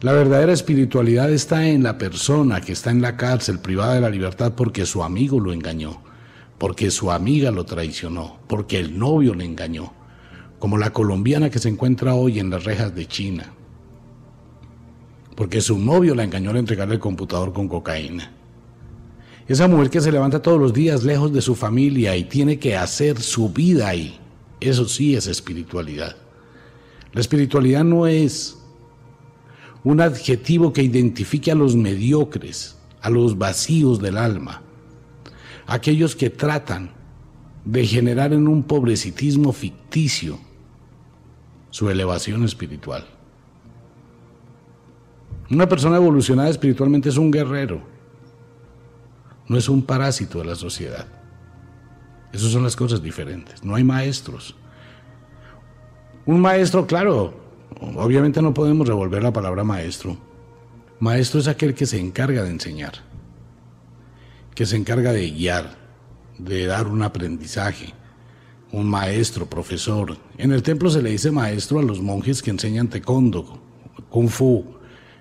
La 0.00 0.12
verdadera 0.12 0.52
espiritualidad 0.52 1.30
está 1.30 1.68
en 1.68 1.82
la 1.82 1.96
persona 1.96 2.60
que 2.60 2.72
está 2.72 2.90
en 2.90 3.02
la 3.02 3.16
cárcel 3.16 3.60
privada 3.60 3.94
de 3.94 4.00
la 4.00 4.10
libertad 4.10 4.54
porque 4.56 4.84
su 4.84 5.02
amigo 5.02 5.40
lo 5.40 5.52
engañó, 5.52 6.02
porque 6.58 6.90
su 6.90 7.10
amiga 7.10 7.50
lo 7.50 7.64
traicionó, 7.64 8.38
porque 8.48 8.78
el 8.78 8.98
novio 8.98 9.34
le 9.34 9.44
engañó, 9.44 9.92
como 10.58 10.78
la 10.78 10.92
colombiana 10.92 11.50
que 11.50 11.58
se 11.58 11.68
encuentra 11.68 12.14
hoy 12.14 12.38
en 12.38 12.50
las 12.50 12.64
rejas 12.64 12.94
de 12.94 13.06
China, 13.06 13.52
porque 15.34 15.60
su 15.60 15.78
novio 15.78 16.14
la 16.14 16.24
engañó 16.24 16.50
al 16.50 16.58
entregarle 16.58 16.94
el 16.94 17.00
computador 17.00 17.52
con 17.52 17.68
cocaína. 17.68 18.32
Esa 19.46 19.68
mujer 19.68 19.90
que 19.90 20.00
se 20.00 20.12
levanta 20.12 20.40
todos 20.40 20.58
los 20.58 20.72
días 20.72 21.02
lejos 21.02 21.32
de 21.32 21.42
su 21.42 21.54
familia 21.54 22.16
y 22.16 22.24
tiene 22.24 22.58
que 22.58 22.76
hacer 22.76 23.20
su 23.20 23.50
vida 23.50 23.88
ahí, 23.88 24.18
eso 24.60 24.88
sí 24.88 25.14
es 25.14 25.26
espiritualidad. 25.26 26.16
La 27.12 27.20
espiritualidad 27.20 27.84
no 27.84 28.06
es 28.06 28.58
un 29.82 30.00
adjetivo 30.00 30.72
que 30.72 30.82
identifique 30.82 31.52
a 31.52 31.54
los 31.54 31.76
mediocres, 31.76 32.76
a 33.02 33.10
los 33.10 33.36
vacíos 33.36 34.00
del 34.00 34.16
alma, 34.16 34.62
aquellos 35.66 36.14
que 36.16 36.30
tratan 36.30 36.90
de 37.64 37.86
generar 37.86 38.32
en 38.32 38.48
un 38.48 38.62
pobrecitismo 38.62 39.52
ficticio 39.52 40.38
su 41.70 41.88
elevación 41.88 42.44
espiritual. 42.44 43.06
Una 45.50 45.68
persona 45.68 45.96
evolucionada 45.96 46.50
espiritualmente 46.50 47.08
es 47.08 47.16
un 47.16 47.30
guerrero, 47.30 47.82
no 49.48 49.56
es 49.56 49.68
un 49.68 49.82
parásito 49.82 50.38
de 50.38 50.44
la 50.44 50.54
sociedad. 50.54 51.06
Esas 52.32 52.50
son 52.50 52.64
las 52.64 52.74
cosas 52.74 53.02
diferentes. 53.02 53.62
No 53.62 53.76
hay 53.76 53.84
maestros. 53.84 54.56
Un 56.26 56.40
maestro, 56.40 56.86
claro, 56.86 57.44
Obviamente 57.80 58.40
no 58.40 58.54
podemos 58.54 58.86
revolver 58.86 59.22
la 59.22 59.32
palabra 59.32 59.64
maestro. 59.64 60.16
Maestro 61.00 61.40
es 61.40 61.48
aquel 61.48 61.74
que 61.74 61.86
se 61.86 61.98
encarga 61.98 62.42
de 62.42 62.50
enseñar, 62.50 62.94
que 64.54 64.66
se 64.66 64.76
encarga 64.76 65.12
de 65.12 65.30
guiar, 65.30 65.76
de 66.38 66.66
dar 66.66 66.86
un 66.86 67.02
aprendizaje. 67.02 67.92
Un 68.72 68.88
maestro, 68.88 69.46
profesor. 69.46 70.16
En 70.36 70.52
el 70.52 70.62
templo 70.62 70.90
se 70.90 71.00
le 71.00 71.10
dice 71.10 71.30
maestro 71.30 71.78
a 71.78 71.82
los 71.82 72.00
monjes 72.00 72.42
que 72.42 72.50
enseñan 72.50 72.88
taekwondo, 72.88 73.60
kung 74.10 74.28
fu, 74.28 74.64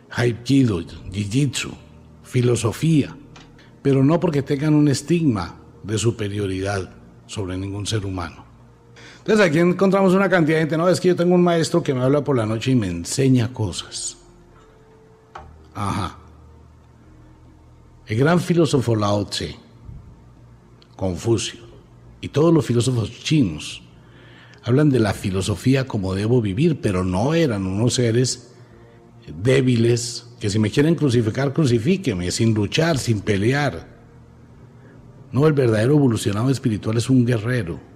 haikido, 0.10 0.82
jiu-jitsu, 0.82 1.72
filosofía, 2.24 3.16
pero 3.82 4.04
no 4.04 4.20
porque 4.20 4.42
tengan 4.42 4.74
un 4.74 4.88
estigma 4.88 5.60
de 5.84 5.98
superioridad 5.98 6.90
sobre 7.28 7.58
ningún 7.58 7.86
ser 7.86 8.06
humano. 8.06 8.44
Entonces 9.20 9.46
aquí 9.46 9.60
encontramos 9.60 10.14
una 10.14 10.30
cantidad 10.30 10.58
de 10.58 10.64
gente, 10.64 10.78
no, 10.78 10.90
es 10.90 11.00
que 11.00 11.10
yo 11.10 11.16
tengo 11.16 11.36
un 11.36 11.44
maestro 11.44 11.84
que 11.84 11.94
me 11.94 12.02
habla 12.02 12.24
por 12.24 12.36
la 12.36 12.46
noche 12.46 12.72
y 12.72 12.76
me 12.76 12.88
enseña 12.88 13.54
cosas. 13.54 14.18
Ajá. 15.76 16.23
El 18.06 18.18
gran 18.18 18.40
filósofo 18.40 18.96
Lao 18.96 19.26
Tse, 19.26 19.56
Confucio 20.96 21.62
y 22.22 22.30
todos 22.30 22.54
los 22.54 22.66
filósofos 22.66 23.12
chinos 23.24 23.82
hablan 24.64 24.90
de 24.90 25.00
la 25.00 25.14
filosofía 25.14 25.88
como 25.88 26.14
debo 26.14 26.42
vivir, 26.42 26.80
pero 26.82 27.04
no 27.04 27.34
eran 27.34 27.66
unos 27.66 27.96
seres 27.96 28.54
débiles 29.42 30.28
que 30.40 30.50
si 30.50 30.60
me 30.60 30.70
quieren 30.70 30.96
crucificar, 30.96 31.54
crucifíqueme, 31.54 32.32
sin 32.32 32.54
luchar, 32.54 32.98
sin 32.98 33.22
pelear. 33.22 33.88
No, 35.32 35.48
el 35.48 35.54
verdadero 35.54 35.94
evolucionado 35.94 36.50
espiritual 36.50 36.98
es 36.98 37.10
un 37.10 37.26
guerrero 37.26 37.94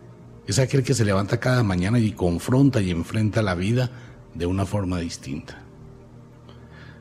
es 0.47 0.59
aquel 0.59 0.81
que 0.81 0.93
se 0.93 1.03
levanta 1.03 1.39
cada 1.39 1.61
mañana 1.61 1.99
y 1.99 2.11
confronta 2.13 2.81
y 2.81 2.89
enfrenta 2.89 3.41
la 3.41 3.53
vida 3.53 3.91
de 4.33 4.45
una 4.45 4.65
forma 4.65 4.97
distinta. 4.99 5.66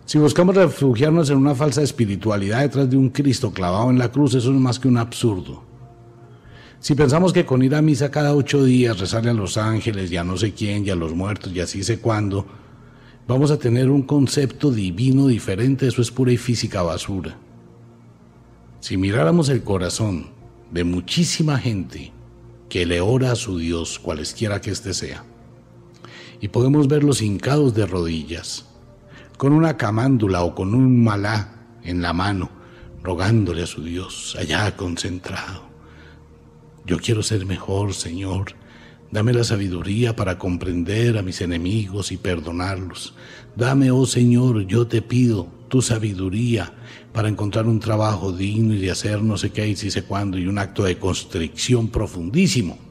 Si 0.07 0.19
buscamos 0.19 0.55
refugiarnos 0.55 1.31
en 1.31 1.39
una 1.39 1.57
falsa 1.57 1.83
espiritualidad 1.83 2.61
detrás 2.61 2.89
de 2.89 2.97
un 2.97 3.09
Cristo 3.09 3.53
clavado 3.53 3.91
en 3.91 3.99
la 3.99 4.13
cruz, 4.13 4.35
eso 4.37 4.53
es 4.53 4.61
más 4.61 4.79
que 4.79 4.87
un 4.87 4.99
absurdo. 4.99 5.65
Si 6.79 6.95
pensamos 6.95 7.33
que 7.33 7.45
con 7.45 7.61
ir 7.65 7.75
a 7.75 7.83
misa 7.83 8.13
cada 8.13 8.33
ocho 8.33 8.63
días, 8.63 9.01
rezarle 9.01 9.31
a 9.31 9.35
los 9.35 9.57
ángeles 9.57 10.13
y 10.13 10.17
a 10.17 10.23
no 10.23 10.37
sé 10.37 10.53
quién 10.53 10.87
y 10.87 10.91
a 10.91 10.95
los 10.95 11.13
muertos 11.13 11.53
y 11.53 11.59
así 11.59 11.83
sé 11.83 11.99
cuándo, 11.99 12.47
vamos 13.27 13.51
a 13.51 13.59
tener 13.59 13.91
un 13.91 14.03
concepto 14.03 14.71
divino 14.71 15.27
diferente, 15.27 15.89
eso 15.89 16.03
es 16.03 16.13
pura 16.13 16.31
y 16.31 16.37
física 16.37 16.83
basura. 16.83 17.37
Si 18.79 18.97
miráramos 18.97 19.49
el 19.49 19.65
corazón 19.65 20.29
de 20.71 20.85
muchísima 20.85 21.59
gente 21.59 22.13
que 22.69 22.87
le 22.87 23.01
ora 23.01 23.33
a 23.33 23.37
su 23.37 23.59
Dios, 23.59 23.99
cualesquiera 23.99 24.61
que 24.61 24.71
éste 24.71 24.95
sea. 24.95 25.25
Y 26.41 26.47
podemos 26.47 26.87
verlos 26.87 27.23
hincados 27.23 27.75
de 27.75 27.87
rodillas, 27.87 28.67
con 29.37 29.53
una 29.53 29.77
camándula 29.77 30.43
o 30.43 30.55
con 30.55 30.75
un 30.75 31.05
malá 31.05 31.53
en 31.83 32.03
la 32.03 32.13
mano, 32.13 32.51
rogándole 33.03 33.63
a 33.63 33.67
su 33.67 33.83
Dios, 33.83 34.37
allá 34.39 34.75
concentrado. 34.77 35.63
Yo 36.85 36.99
quiero 36.99 37.23
ser 37.23 37.45
mejor, 37.47 37.95
Señor. 37.95 38.55
Dame 39.11 39.33
la 39.33 39.45
sabiduría 39.45 40.17
para 40.17 40.39
comprender 40.39 41.17
a 41.19 41.23
mis 41.23 41.41
enemigos 41.41 42.13
y 42.13 42.17
perdonarlos. 42.17 43.15
Dame, 43.55 43.91
oh 43.91 44.07
Señor, 44.07 44.67
yo 44.67 44.87
te 44.87 45.03
pido 45.03 45.49
tu 45.69 45.83
sabiduría 45.83 46.73
para 47.13 47.29
encontrar 47.29 47.67
un 47.67 47.81
trabajo 47.81 48.33
digno 48.33 48.75
y 48.75 48.79
de 48.79 48.91
hacer 48.91 49.23
no 49.23 49.37
sé 49.37 49.51
qué 49.51 49.69
y 49.69 49.77
si 49.77 49.91
sé 49.91 50.05
cuándo 50.05 50.39
y 50.39 50.47
un 50.47 50.59
acto 50.59 50.85
de 50.85 50.99
constricción 50.99 51.89
profundísimo. 51.89 52.86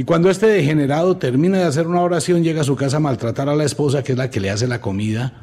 Y 0.00 0.04
cuando 0.04 0.30
este 0.30 0.46
degenerado 0.46 1.18
termina 1.18 1.58
de 1.58 1.64
hacer 1.64 1.86
una 1.86 2.00
oración, 2.00 2.42
llega 2.42 2.62
a 2.62 2.64
su 2.64 2.74
casa 2.74 2.96
a 2.96 3.00
maltratar 3.00 3.50
a 3.50 3.54
la 3.54 3.64
esposa, 3.64 4.02
que 4.02 4.12
es 4.12 4.18
la 4.18 4.30
que 4.30 4.40
le 4.40 4.48
hace 4.48 4.66
la 4.66 4.80
comida, 4.80 5.42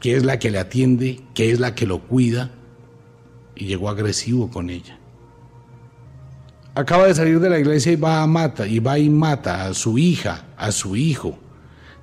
que 0.00 0.16
es 0.16 0.24
la 0.24 0.38
que 0.38 0.50
le 0.50 0.58
atiende, 0.58 1.20
que 1.34 1.50
es 1.50 1.60
la 1.60 1.74
que 1.74 1.86
lo 1.86 1.98
cuida, 1.98 2.50
y 3.54 3.66
llegó 3.66 3.90
agresivo 3.90 4.48
con 4.50 4.70
ella. 4.70 4.98
Acaba 6.74 7.06
de 7.06 7.14
salir 7.14 7.38
de 7.38 7.50
la 7.50 7.58
iglesia 7.58 7.92
y 7.92 7.96
va 7.96 8.22
a 8.22 8.26
mata, 8.26 8.66
y 8.66 8.78
va 8.78 8.98
y 8.98 9.10
mata 9.10 9.66
a 9.66 9.74
su 9.74 9.98
hija, 9.98 10.46
a 10.56 10.72
su 10.72 10.96
hijo 10.96 11.38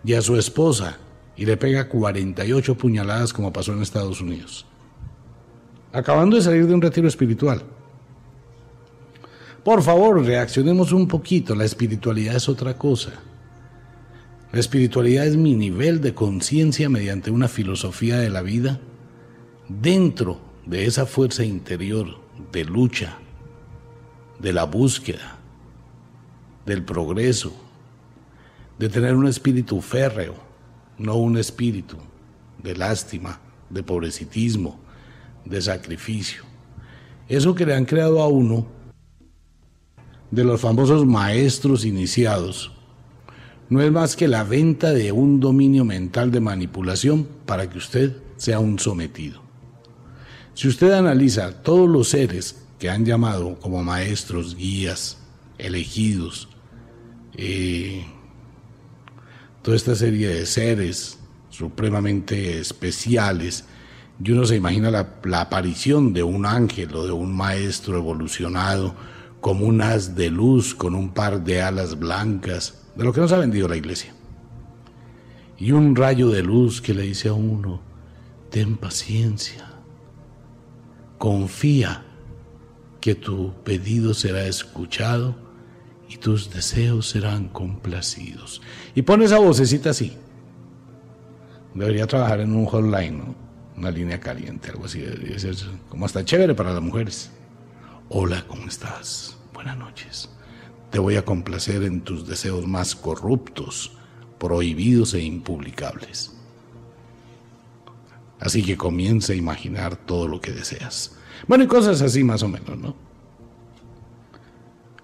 y 0.03 0.13
a 0.13 0.21
su 0.21 0.38
esposa, 0.38 1.00
y 1.35 1.47
le 1.47 1.57
pega 1.57 1.89
48 1.89 2.77
puñaladas 2.77 3.33
como 3.33 3.51
pasó 3.51 3.74
en 3.74 3.81
Estados 3.81 4.21
Unidos 4.21 4.67
acabando 5.91 6.35
de 6.35 6.41
salir 6.41 6.67
de 6.67 6.74
un 6.74 6.81
retiro 6.81 7.07
espiritual. 7.07 7.63
Por 9.65 9.81
favor, 9.81 10.24
reaccionemos 10.24 10.91
un 10.91 11.07
poquito, 11.07 11.55
la 11.55 11.65
espiritualidad 11.65 12.36
es 12.36 12.48
otra 12.48 12.77
cosa. 12.77 13.13
La 14.51 14.60
espiritualidad 14.60 15.25
es 15.25 15.38
mi 15.38 15.55
nivel 15.55 16.01
de 16.01 16.13
conciencia 16.13 16.88
mediante 16.88 17.31
una 17.31 17.48
filosofía 17.48 18.19
de 18.19 18.29
la 18.29 18.43
vida 18.43 18.79
dentro 19.67 20.39
de 20.67 20.86
esa 20.86 21.07
fuerza 21.07 21.43
interior 21.43 22.19
de 22.51 22.63
lucha, 22.63 23.17
de 24.38 24.53
la 24.53 24.65
búsqueda, 24.65 25.39
del 26.67 26.84
progreso, 26.84 27.51
de 28.77 28.88
tener 28.88 29.15
un 29.15 29.25
espíritu 29.25 29.81
férreo, 29.81 30.36
no 31.00 31.15
un 31.15 31.39
espíritu 31.39 31.98
de 32.62 32.75
lástima, 32.75 33.39
de 33.72 33.81
pobrecitismo, 33.81 34.79
de 35.43 35.60
sacrificio. 35.60 36.43
Eso 37.27 37.55
que 37.55 37.65
le 37.65 37.74
han 37.74 37.86
creado 37.86 38.22
a 38.22 38.27
uno 38.27 38.75
de 40.36 40.44
los 40.44 40.62
famosos 40.62 41.06
maestros 41.06 41.86
iniciados 41.86 42.72
no 43.70 43.82
es 43.82 43.92
más 43.92 44.15
que 44.15 44.27
la 44.27 44.44
venta 44.44 44.92
de 44.92 45.12
un 45.12 45.39
dominio 45.39 45.86
mental 45.86 46.30
de 46.30 46.39
manipulación 46.39 47.27
para 47.46 47.70
que 47.70 47.80
usted 47.80 48.15
sea 48.38 48.60
un 48.60 48.77
sometido. 48.77 49.42
Si 50.54 50.68
usted 50.68 50.92
analiza 50.92 51.63
todos 51.63 51.89
los 51.89 52.10
seres 52.10 52.63
que 52.77 52.89
han 52.89 53.06
llamado 53.06 53.56
como 53.60 53.84
maestros, 53.84 54.56
guías, 54.56 55.18
elegidos, 55.58 56.48
eh, 57.34 58.06
toda 59.62 59.75
esta 59.75 59.96
serie 59.96 60.27
de 60.27 60.46
seres 60.46 61.18
supremamente 61.50 62.60
especiales 62.60 63.65
y 64.24 64.32
uno 64.32 64.46
se 64.46 64.56
imagina 64.56 64.92
la, 64.92 65.42
aparición 65.42 66.13
de 66.13 66.24
un 66.24 66.46
ángel 66.46 66.96
o 66.96 67.06
de 67.06 67.12
un 67.12 67.36
maestro 67.36 67.98
evolucionado 67.98 68.96
como 69.46 69.68
un 69.68 69.80
haz 69.80 70.16
de 70.16 70.32
luz 70.32 70.74
con 70.74 70.96
un 70.96 71.14
par 71.14 71.44
de 71.44 71.62
alas 71.62 72.00
blancas, 72.00 72.82
de 72.96 73.04
lo 73.04 73.14
que 73.14 73.22
nos 73.22 73.32
ha 73.32 73.38
vendido 73.38 73.68
la 73.68 73.78
iglesia. 73.78 74.12
y 75.60 75.72
un 75.72 75.96
rayo 75.96 76.30
de 76.30 76.42
luz 76.42 76.82
que 76.82 76.96
le 76.96 77.04
dice 77.04 77.30
a 77.30 77.34
uno, 77.34 77.80
ten 78.50 78.75
paciencia, 78.75 79.68
confía 81.20 82.04
que 83.00 83.14
tu 83.14 83.54
pedido 83.64 84.16
será 84.16 84.48
escuchado 84.48 85.36
y 86.10 86.18
tus 86.18 86.50
deseos 86.50 87.08
serán 87.08 87.48
complacidos. 87.48 88.64
Y 88.96 89.04
pone 89.04 89.25
esa 89.25 89.38
vocecita 89.38 89.92
así. 89.92 90.18
Debería 91.75 92.08
trabajar 92.08 92.40
en 92.40 92.56
un 92.56 92.66
hotline. 92.66 93.36
Una 93.78 93.92
línea 93.92 94.20
caliente, 94.20 94.72
algo 94.72 94.86
así. 94.86 95.06
Como 95.88 96.08
hasta 96.08 96.25
chévere 96.25 96.56
para 96.56 96.74
las 96.74 96.82
mujeres. 96.82 97.30
Hola, 98.09 98.45
¿cómo 98.47 98.67
estás? 98.67 99.35
Buenas 99.51 99.77
noches. 99.79 100.29
Te 100.91 101.00
voy 101.00 101.15
a 101.15 101.25
complacer 101.25 101.81
en 101.81 102.01
tus 102.01 102.27
deseos 102.27 102.67
más 102.67 102.95
corruptos, 102.95 103.97
prohibidos 104.38 105.15
e 105.15 105.21
impublicables. 105.21 106.31
Así 108.39 108.62
que 108.62 108.77
comienza 108.77 109.33
a 109.33 109.35
imaginar 109.35 109.95
todo 109.95 110.27
lo 110.27 110.39
que 110.39 110.51
deseas. 110.51 111.17
Bueno, 111.47 111.63
y 111.63 111.67
cosas 111.67 112.00
así 112.03 112.24
más 112.24 112.43
o 112.43 112.47
menos, 112.47 112.77
¿no? 112.77 112.95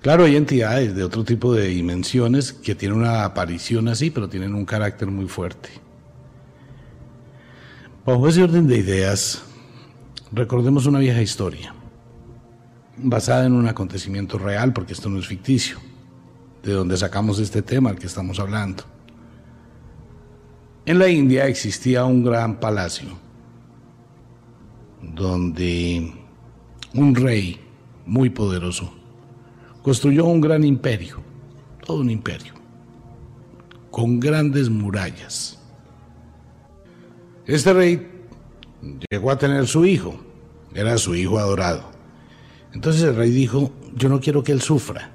Claro, 0.01 0.25
hay 0.25 0.35
entidades 0.35 0.95
de 0.95 1.03
otro 1.03 1.23
tipo 1.23 1.55
de 1.55 1.69
dimensiones 1.69 2.53
que 2.53 2.75
tienen 2.75 2.99
una 2.99 3.25
aparición 3.25 3.87
así, 3.87 4.11
pero 4.11 4.29
tienen 4.29 4.53
un 4.53 4.65
carácter 4.65 5.09
muy 5.09 5.27
fuerte. 5.27 5.69
Bajo 8.05 8.27
ese 8.27 8.43
orden 8.43 8.67
de 8.67 8.77
ideas, 8.77 9.41
recordemos 10.31 10.85
una 10.85 10.99
vieja 10.99 11.21
historia, 11.21 11.73
basada 13.03 13.45
en 13.45 13.53
un 13.53 13.67
acontecimiento 13.67 14.37
real, 14.37 14.73
porque 14.73 14.93
esto 14.93 15.09
no 15.09 15.19
es 15.19 15.27
ficticio, 15.27 15.77
de 16.63 16.73
donde 16.73 16.97
sacamos 16.97 17.39
este 17.39 17.61
tema 17.61 17.89
al 17.89 17.99
que 17.99 18.07
estamos 18.07 18.39
hablando. 18.39 18.83
En 20.85 20.99
la 20.99 21.09
India 21.09 21.47
existía 21.47 22.05
un 22.05 22.23
gran 22.23 22.59
palacio 22.59 23.09
donde 25.01 26.13
un 26.93 27.15
rey 27.15 27.59
muy 28.05 28.29
poderoso 28.29 28.91
construyó 29.81 30.25
un 30.25 30.41
gran 30.41 30.63
imperio, 30.63 31.21
todo 31.85 32.01
un 32.01 32.09
imperio, 32.09 32.53
con 33.89 34.19
grandes 34.19 34.69
murallas. 34.69 35.59
Este 37.45 37.73
rey 37.73 38.07
llegó 39.09 39.31
a 39.31 39.37
tener 39.37 39.67
su 39.67 39.85
hijo, 39.85 40.19
era 40.73 40.97
su 40.97 41.15
hijo 41.15 41.37
adorado. 41.39 41.90
Entonces 42.73 43.03
el 43.03 43.15
rey 43.15 43.31
dijo, 43.31 43.71
yo 43.95 44.09
no 44.09 44.19
quiero 44.19 44.43
que 44.43 44.51
él 44.51 44.61
sufra, 44.61 45.11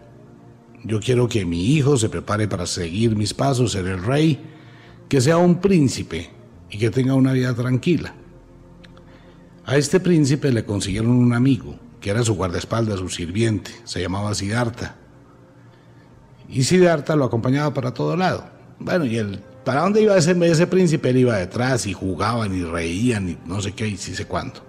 yo 0.84 1.00
quiero 1.00 1.28
que 1.28 1.44
mi 1.44 1.72
hijo 1.72 1.96
se 1.96 2.08
prepare 2.08 2.46
para 2.46 2.66
seguir 2.66 3.16
mis 3.16 3.34
pasos, 3.34 3.72
ser 3.72 3.86
el 3.86 4.02
rey, 4.02 4.38
que 5.08 5.20
sea 5.20 5.36
un 5.36 5.60
príncipe 5.60 6.30
y 6.70 6.78
que 6.78 6.90
tenga 6.90 7.14
una 7.14 7.32
vida 7.32 7.54
tranquila. 7.54 8.14
A 9.64 9.76
este 9.76 9.98
príncipe 9.98 10.52
le 10.52 10.64
consiguieron 10.64 11.10
un 11.10 11.32
amigo, 11.32 11.76
que 12.00 12.10
era 12.10 12.22
su 12.22 12.34
guardaespaldas, 12.34 13.00
su 13.00 13.08
sirviente, 13.08 13.72
se 13.84 14.00
llamaba 14.00 14.34
Siddhartha. 14.34 14.94
Y 16.48 16.62
Siddhartha 16.62 17.16
lo 17.16 17.24
acompañaba 17.24 17.74
para 17.74 17.92
todo 17.92 18.16
lado. 18.16 18.44
Bueno, 18.78 19.06
y 19.06 19.16
el, 19.16 19.40
¿para 19.64 19.80
dónde 19.80 20.02
iba 20.02 20.16
ese, 20.16 20.36
ese 20.46 20.66
príncipe? 20.68 21.10
Él 21.10 21.16
iba 21.16 21.36
detrás 21.36 21.86
y 21.86 21.92
jugaban 21.94 22.54
y 22.54 22.62
reían 22.62 23.30
y 23.30 23.38
no 23.44 23.60
sé 23.60 23.72
qué 23.72 23.88
y 23.88 23.96
sí 23.96 24.14
sé 24.14 24.26
cuánto. 24.26 24.62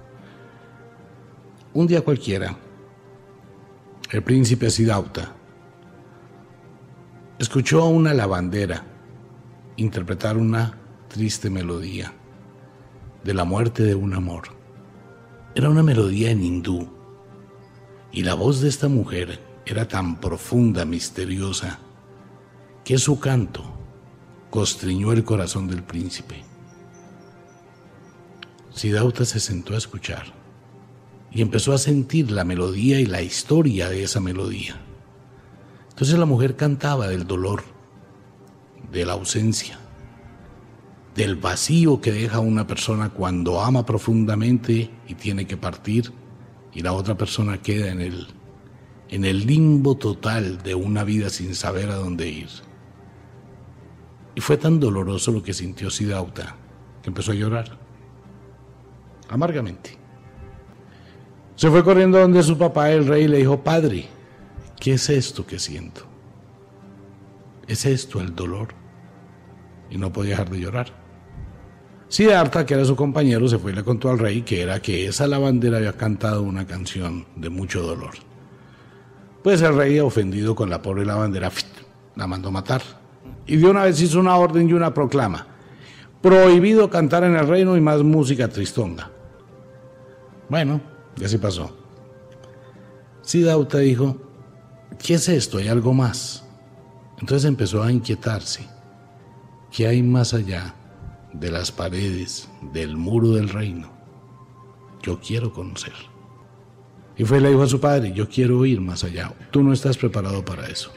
Un 1.74 1.86
día 1.86 2.02
cualquiera, 2.02 2.58
el 4.10 4.24
príncipe 4.24 4.70
Siddhartha 4.70 5.36
escuchó 7.40 7.82
a 7.82 7.90
una 7.90 8.14
lavandera 8.14 8.86
interpretar 9.76 10.38
una 10.38 10.78
triste 11.10 11.50
melodía 11.50 12.14
de 13.26 13.34
la 13.34 13.44
muerte 13.44 13.84
de 13.84 13.96
un 13.96 14.14
amor. 14.14 14.44
Era 15.56 15.70
una 15.70 15.84
melodía 15.84 16.32
en 16.32 16.42
hindú 16.42 16.88
y 18.14 18.24
la 18.24 18.34
voz 18.34 18.62
de 18.62 18.70
esta 18.70 18.88
mujer 18.88 19.42
era 19.66 19.90
tan 19.90 20.22
profunda, 20.22 20.86
misteriosa, 20.86 21.80
que 22.86 22.98
su 22.98 23.20
canto 23.20 23.66
constriñó 24.50 25.12
el 25.12 25.26
corazón 25.26 25.68
del 25.68 25.84
príncipe. 25.84 26.46
Siddhartha 28.74 29.26
se 29.26 29.42
sentó 29.42 29.74
a 29.74 29.78
escuchar 29.78 30.47
y 31.38 31.42
empezó 31.44 31.72
a 31.72 31.78
sentir 31.78 32.32
la 32.32 32.44
melodía 32.44 33.00
y 33.00 33.06
la 33.06 33.22
historia 33.22 33.90
de 33.90 34.02
esa 34.02 34.20
melodía. 34.20 34.76
Entonces 35.90 36.18
la 36.18 36.26
mujer 36.26 36.56
cantaba 36.56 37.08
del 37.10 37.28
dolor, 37.28 37.64
de 38.92 39.06
la 39.06 39.14
ausencia, 39.14 39.78
del 41.14 41.36
vacío 41.36 42.02
que 42.02 42.12
deja 42.12 42.40
una 42.40 42.66
persona 42.66 43.12
cuando 43.12 43.62
ama 43.62 43.86
profundamente 43.86 44.90
y 45.08 45.14
tiene 45.14 45.46
que 45.46 45.58
partir 45.58 46.12
y 46.74 46.82
la 46.82 46.94
otra 46.94 47.16
persona 47.16 47.62
queda 47.62 47.92
en 47.92 48.02
el, 48.02 48.26
en 49.08 49.24
el 49.24 49.46
limbo 49.46 49.96
total 49.96 50.64
de 50.64 50.74
una 50.74 51.04
vida 51.04 51.30
sin 51.30 51.54
saber 51.54 51.92
a 51.92 51.98
dónde 51.98 52.28
ir. 52.30 52.50
Y 54.34 54.42
fue 54.42 54.58
tan 54.58 54.80
doloroso 54.80 55.32
lo 55.32 55.44
que 55.44 55.54
sintió 55.54 55.92
Sidauta 55.92 56.56
que 57.04 57.12
empezó 57.12 57.32
a 57.32 57.36
llorar, 57.36 57.78
amargamente. 59.30 60.07
Se 61.58 61.72
fue 61.72 61.84
corriendo 61.84 62.20
donde 62.20 62.44
su 62.44 62.56
papá, 62.56 62.92
el 62.92 63.08
rey, 63.08 63.28
le 63.28 63.40
dijo, 63.40 63.64
Padre, 63.64 64.06
¿qué 64.80 64.94
es 64.94 65.10
esto 65.10 65.44
que 65.44 65.58
siento? 65.58 66.04
¿Es 67.68 67.84
esto 67.88 68.22
el 68.22 68.36
dolor? 68.36 68.68
Y 69.90 69.98
no 69.98 70.14
podía 70.14 70.32
dejar 70.32 70.52
de 70.52 70.60
llorar. 70.60 70.88
Siddhartha, 72.10 72.64
que 72.64 72.76
era 72.76 72.86
su 72.86 72.96
compañero, 72.96 73.48
se 73.48 73.58
fue 73.58 73.72
y 73.72 73.76
le 73.76 73.84
contó 73.84 74.12
al 74.12 74.20
rey 74.20 74.44
que 74.44 74.62
era 74.62 74.80
que 74.80 75.08
esa 75.08 75.26
lavandera 75.26 75.78
había 75.78 75.94
cantado 75.94 76.44
una 76.44 76.68
canción 76.68 77.26
de 77.36 77.50
mucho 77.50 77.82
dolor. 77.82 78.12
Pues 79.42 79.60
el 79.64 79.76
rey, 79.76 80.00
ofendido 80.00 80.54
con 80.54 80.70
la 80.70 80.84
pobre 80.84 81.08
lavandera, 81.08 81.52
la 82.16 82.28
mandó 82.28 82.52
matar. 82.52 82.84
Y 83.48 83.58
de 83.58 83.66
una 83.66 83.86
vez 83.86 84.00
hizo 84.00 84.20
una 84.20 84.38
orden 84.38 84.70
y 84.70 84.74
una 84.74 84.94
proclama. 84.94 85.48
Prohibido 86.22 86.88
cantar 86.92 87.24
en 87.24 87.36
el 87.36 87.48
reino 87.48 87.76
y 87.76 87.82
más 87.82 88.04
música 88.04 88.48
tristonga. 88.48 89.10
Bueno, 90.50 90.97
y 91.18 91.26
así 91.26 91.38
pasó. 91.38 91.76
Siddhartha 93.22 93.80
dijo, 93.80 94.18
¿qué 95.04 95.16
es 95.16 95.28
esto? 95.28 95.58
¿Hay 95.58 95.68
algo 95.68 95.94
más? 95.94 96.44
Entonces 97.20 97.46
empezó 97.46 97.84
a 97.84 97.92
inquietarse. 97.92 98.68
¿Qué 99.72 99.88
hay 99.88 100.02
más 100.02 100.34
allá 100.34 100.76
de 101.34 101.52
las 101.52 101.72
paredes 101.72 102.50
del 102.74 102.98
muro 102.98 103.32
del 103.32 103.50
reino. 103.50 103.92
Yo 105.04 105.20
quiero 105.20 105.54
conocer. 105.54 105.94
Y 107.16 107.24
fue 107.26 107.38
y 107.38 107.42
le 107.42 107.50
dijo 107.50 107.64
a 107.64 107.68
su 107.68 107.80
padre, 107.80 108.14
yo 108.14 108.30
quiero 108.30 108.66
ir 108.66 108.82
más 108.82 109.04
allá. 109.04 109.34
Tú 109.52 109.64
no 109.64 109.74
estás 109.74 109.98
preparado 109.98 110.44
para 110.46 110.68
eso. 110.68 110.92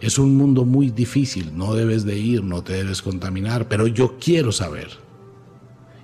Es 0.00 0.18
un 0.18 0.36
mundo 0.36 0.64
muy 0.64 0.90
difícil, 0.90 1.56
no 1.56 1.74
debes 1.74 2.04
de 2.04 2.18
ir, 2.18 2.42
no 2.42 2.62
te 2.62 2.74
debes 2.74 3.00
contaminar, 3.00 3.68
pero 3.68 3.86
yo 3.86 4.18
quiero 4.18 4.52
saber. 4.52 4.88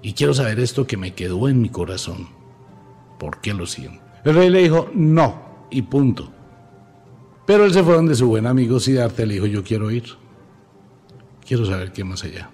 Y 0.02 0.14
quiero 0.14 0.32
saber 0.32 0.60
esto 0.60 0.86
que 0.86 0.96
me 0.96 1.14
quedó 1.14 1.48
en 1.48 1.60
mi 1.60 1.68
corazón. 1.68 2.28
¿Por 3.20 3.42
qué 3.42 3.52
lo 3.52 3.66
siento? 3.66 4.00
El 4.24 4.34
rey 4.34 4.48
le 4.48 4.62
dijo, 4.62 4.90
no, 4.94 5.66
y 5.70 5.82
punto. 5.82 6.32
Pero 7.46 7.66
él 7.66 7.72
se 7.74 7.82
fue 7.82 7.94
donde 7.94 8.14
su 8.14 8.26
buen 8.26 8.46
amigo 8.46 8.80
Siddhartha 8.80 9.26
le 9.26 9.34
dijo, 9.34 9.44
yo 9.44 9.62
quiero 9.62 9.90
ir. 9.90 10.04
Quiero 11.46 11.66
saber 11.66 11.92
qué 11.92 12.02
más 12.02 12.24
allá. 12.24 12.48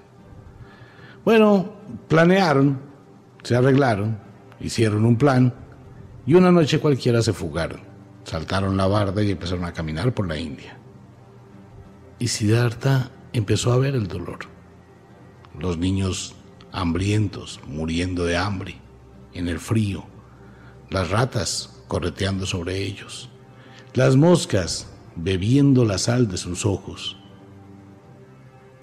Bueno, 1.25 1.71
planearon, 2.09 2.81
se 3.45 3.55
arreglaron, 3.55 4.19
hicieron 4.59 5.05
un 5.05 5.17
plan 5.17 5.55
y 6.27 6.35
una 6.35 6.51
noche 6.51 6.81
cualquiera 6.81 7.23
se 7.23 7.33
fugaron. 7.33 7.81
Saltaron 8.25 8.77
la 8.77 8.89
barda 8.89 9.23
y 9.23 9.31
empezaron 9.31 9.67
a 9.67 9.73
caminar 9.73 10.13
por 10.13 10.27
la 10.27 10.37
India. 10.37 10.77
Y 12.19 12.27
Siddhartha 12.27 13.13
empezó 13.33 13.73
a 13.73 13.79
ver 13.79 13.95
el 13.95 14.09
dolor. 14.09 14.41
Los 15.61 15.79
niños 15.79 16.35
hambrientos, 16.73 17.61
muriendo 17.69 18.25
de 18.25 18.37
hambre, 18.37 18.81
en 19.33 19.47
el 19.47 19.61
frío. 19.61 20.16
Las 20.90 21.11
ratas 21.11 21.70
correteando 21.88 22.46
sobre 22.46 22.83
ellos. 22.83 23.29
Las 23.94 24.16
moscas 24.16 24.88
bebiendo 25.16 25.85
la 25.85 25.99
sal 25.99 26.29
de 26.29 26.37
sus 26.37 26.66
ojos 26.66 27.16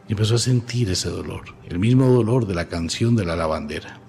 y 0.07 0.13
empezó 0.13 0.35
a 0.35 0.39
sentir 0.39 0.89
ese 0.89 1.09
dolor, 1.09 1.43
el 1.67 1.79
mismo 1.79 2.07
dolor 2.07 2.45
de 2.45 2.55
la 2.55 2.67
canción 2.67 3.15
de 3.15 3.25
la 3.25 3.35
lavandera. 3.35 3.99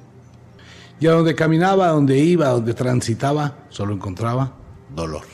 Y 1.01 1.07
a 1.07 1.13
donde 1.13 1.35
caminaba, 1.35 1.89
a 1.89 1.93
donde 1.93 2.19
iba, 2.19 2.47
a 2.47 2.53
donde 2.53 2.75
transitaba, 2.75 3.67
solo 3.69 3.95
encontraba 3.95 4.57
dolor. 4.95 5.25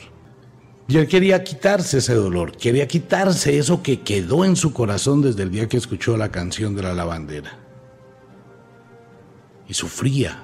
Y 0.87 0.97
él 0.97 1.07
quería 1.07 1.43
quitarse 1.43 1.99
ese 1.99 2.13
dolor, 2.13 2.57
quería 2.57 2.87
quitarse 2.87 3.57
eso 3.57 3.81
que 3.81 4.01
quedó 4.01 4.43
en 4.43 4.55
su 4.55 4.73
corazón 4.73 5.21
desde 5.21 5.43
el 5.43 5.51
día 5.51 5.69
que 5.69 5.77
escuchó 5.77 6.17
la 6.17 6.29
canción 6.29 6.75
de 6.75 6.83
la 6.83 6.93
lavandera. 6.93 7.57
Y 9.67 9.73
sufría, 9.73 10.43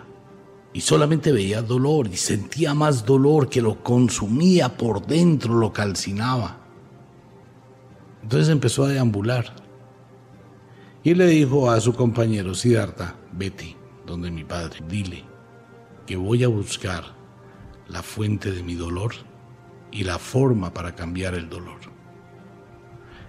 y 0.78 0.82
solamente 0.82 1.32
veía 1.32 1.64
dolor, 1.64 2.08
y 2.08 2.18
sentía 2.18 2.76
más 2.76 3.04
dolor 3.04 3.50
que 3.50 3.64
lo 3.64 3.82
consumía 3.84 4.78
por 4.78 5.08
dentro, 5.08 5.56
lo 5.56 5.74
calcinaba. 5.74 6.60
Entonces 8.22 8.50
empezó 8.50 8.84
a 8.86 8.90
deambular 8.90 9.56
Y 11.04 11.16
le 11.16 11.26
dijo 11.26 11.72
a 11.72 11.82
su 11.82 11.96
compañero 11.96 12.54
Siddhartha, 12.54 13.16
vete 13.32 13.76
donde 14.06 14.30
mi 14.30 14.44
padre, 14.44 14.84
dile 14.88 15.24
que 16.06 16.16
voy 16.16 16.44
a 16.44 16.48
buscar 16.48 17.06
la 17.88 18.04
fuente 18.04 18.52
de 18.52 18.62
mi 18.62 18.76
dolor 18.76 19.14
y 19.92 20.04
la 20.04 20.20
forma 20.20 20.76
para 20.76 20.94
cambiar 20.94 21.34
el 21.34 21.50
dolor. 21.50 21.80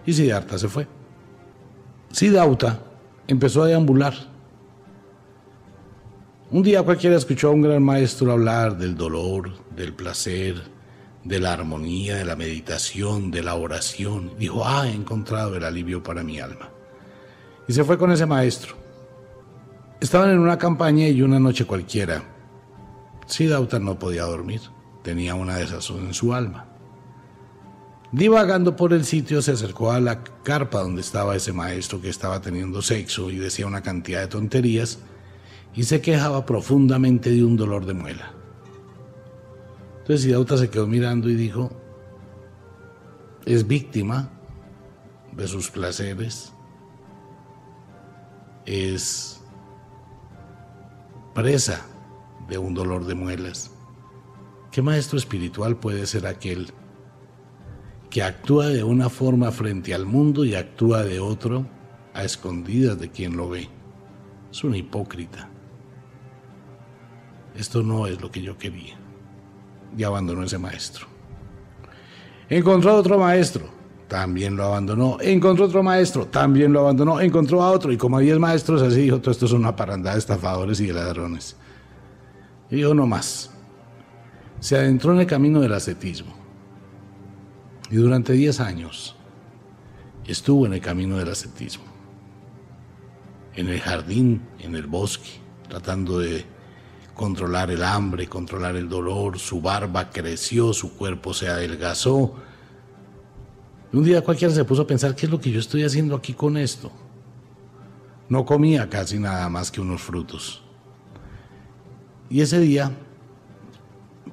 Y 0.04 0.12
Siddhartha 0.12 0.58
se 0.58 0.68
fue. 0.68 0.86
Siddhartha 2.12 2.78
empezó 3.26 3.62
a 3.62 3.68
deambular. 3.68 4.27
Un 6.50 6.62
día 6.62 6.82
cualquiera 6.82 7.14
escuchó 7.14 7.48
a 7.48 7.50
un 7.50 7.60
gran 7.60 7.82
maestro 7.82 8.32
hablar 8.32 8.78
del 8.78 8.96
dolor, 8.96 9.50
del 9.76 9.92
placer, 9.92 10.56
de 11.22 11.40
la 11.40 11.52
armonía, 11.52 12.16
de 12.16 12.24
la 12.24 12.36
meditación, 12.36 13.30
de 13.30 13.42
la 13.42 13.54
oración. 13.54 14.32
Dijo, 14.38 14.64
ah, 14.64 14.88
he 14.88 14.94
encontrado 14.94 15.56
el 15.56 15.64
alivio 15.64 16.02
para 16.02 16.22
mi 16.22 16.40
alma. 16.40 16.70
Y 17.68 17.74
se 17.74 17.84
fue 17.84 17.98
con 17.98 18.12
ese 18.12 18.24
maestro. 18.24 18.76
Estaban 20.00 20.30
en 20.30 20.38
una 20.38 20.56
campaña 20.56 21.06
y 21.08 21.20
una 21.20 21.38
noche 21.38 21.66
cualquiera. 21.66 22.24
Siddhartha 23.26 23.78
no 23.78 23.98
podía 23.98 24.22
dormir, 24.22 24.62
tenía 25.02 25.34
una 25.34 25.56
desazón 25.56 26.06
en 26.06 26.14
su 26.14 26.32
alma. 26.32 26.66
Divagando 28.10 28.74
por 28.74 28.94
el 28.94 29.04
sitio 29.04 29.42
se 29.42 29.52
acercó 29.52 29.92
a 29.92 30.00
la 30.00 30.24
carpa 30.24 30.80
donde 30.80 31.02
estaba 31.02 31.36
ese 31.36 31.52
maestro 31.52 32.00
que 32.00 32.08
estaba 32.08 32.40
teniendo 32.40 32.80
sexo 32.80 33.30
y 33.30 33.36
decía 33.36 33.66
una 33.66 33.82
cantidad 33.82 34.22
de 34.22 34.28
tonterías 34.28 34.98
y 35.74 35.84
se 35.84 36.00
quejaba 36.00 36.44
profundamente 36.44 37.30
de 37.30 37.44
un 37.44 37.56
dolor 37.56 37.86
de 37.86 37.94
muela. 37.94 38.32
Entonces 40.00 40.22
Siddhartha 40.22 40.56
se 40.56 40.70
quedó 40.70 40.86
mirando 40.86 41.28
y 41.28 41.34
dijo, 41.34 41.70
es 43.44 43.66
víctima 43.66 44.30
de 45.32 45.46
sus 45.46 45.70
placeres, 45.70 46.52
es 48.66 49.40
presa 51.34 51.86
de 52.48 52.58
un 52.58 52.74
dolor 52.74 53.04
de 53.04 53.14
muelas. 53.14 53.70
¿Qué 54.70 54.82
maestro 54.82 55.18
espiritual 55.18 55.76
puede 55.76 56.06
ser 56.06 56.26
aquel 56.26 56.72
que 58.10 58.22
actúa 58.22 58.68
de 58.68 58.82
una 58.82 59.08
forma 59.08 59.50
frente 59.52 59.94
al 59.94 60.06
mundo 60.06 60.44
y 60.44 60.54
actúa 60.54 61.04
de 61.04 61.20
otro 61.20 61.66
a 62.14 62.24
escondidas 62.24 62.98
de 62.98 63.10
quien 63.10 63.36
lo 63.36 63.48
ve? 63.48 63.68
Es 64.50 64.64
un 64.64 64.74
hipócrita. 64.74 65.50
Esto 67.58 67.82
no 67.82 68.06
es 68.06 68.20
lo 68.22 68.30
que 68.30 68.40
yo 68.40 68.56
quería 68.56 68.96
y 69.96 70.04
abandonó 70.04 70.44
ese 70.44 70.58
maestro. 70.58 71.06
Encontró 72.48 72.94
otro 72.94 73.18
maestro, 73.18 73.68
también 74.06 74.56
lo 74.56 74.64
abandonó. 74.64 75.18
Encontró 75.20 75.66
otro 75.66 75.82
maestro, 75.82 76.26
también 76.26 76.72
lo 76.72 76.80
abandonó. 76.80 77.20
Encontró 77.20 77.62
a 77.62 77.72
otro 77.72 77.90
y 77.92 77.96
como 77.96 78.16
a 78.16 78.20
diez 78.20 78.38
maestros 78.38 78.80
así 78.80 79.02
dijo, 79.02 79.20
todo 79.20 79.32
esto 79.32 79.46
es 79.46 79.52
una 79.52 79.74
parandada 79.74 80.14
de 80.14 80.20
estafadores 80.20 80.78
y 80.80 80.86
de 80.86 80.92
ladrones. 80.92 81.56
Y 82.70 82.76
dijo, 82.76 82.94
no 82.94 83.06
más. 83.08 83.50
Se 84.60 84.76
adentró 84.76 85.12
en 85.12 85.20
el 85.20 85.26
camino 85.26 85.60
del 85.60 85.72
ascetismo. 85.72 86.34
Y 87.90 87.96
durante 87.96 88.34
diez 88.34 88.60
años 88.60 89.16
estuvo 90.26 90.64
en 90.64 90.74
el 90.74 90.80
camino 90.80 91.16
del 91.16 91.28
ascetismo. 91.28 91.84
En 93.54 93.68
el 93.68 93.80
jardín, 93.80 94.42
en 94.60 94.76
el 94.76 94.86
bosque, 94.86 95.40
tratando 95.68 96.20
de 96.20 96.46
controlar 97.18 97.72
el 97.72 97.82
hambre, 97.82 98.28
controlar 98.28 98.76
el 98.76 98.88
dolor, 98.88 99.40
su 99.40 99.60
barba 99.60 100.08
creció, 100.08 100.72
su 100.72 100.96
cuerpo 100.96 101.34
se 101.34 101.48
adelgazó. 101.48 102.32
Un 103.92 104.04
día 104.04 104.22
cualquiera 104.22 104.54
se 104.54 104.64
puso 104.64 104.82
a 104.82 104.86
pensar, 104.86 105.16
¿qué 105.16 105.26
es 105.26 105.32
lo 105.32 105.40
que 105.40 105.50
yo 105.50 105.58
estoy 105.58 105.82
haciendo 105.82 106.14
aquí 106.14 106.32
con 106.32 106.56
esto? 106.56 106.92
No 108.28 108.46
comía 108.46 108.88
casi 108.88 109.18
nada 109.18 109.48
más 109.48 109.72
que 109.72 109.80
unos 109.80 110.00
frutos. 110.00 110.62
Y 112.30 112.40
ese 112.40 112.60
día 112.60 112.92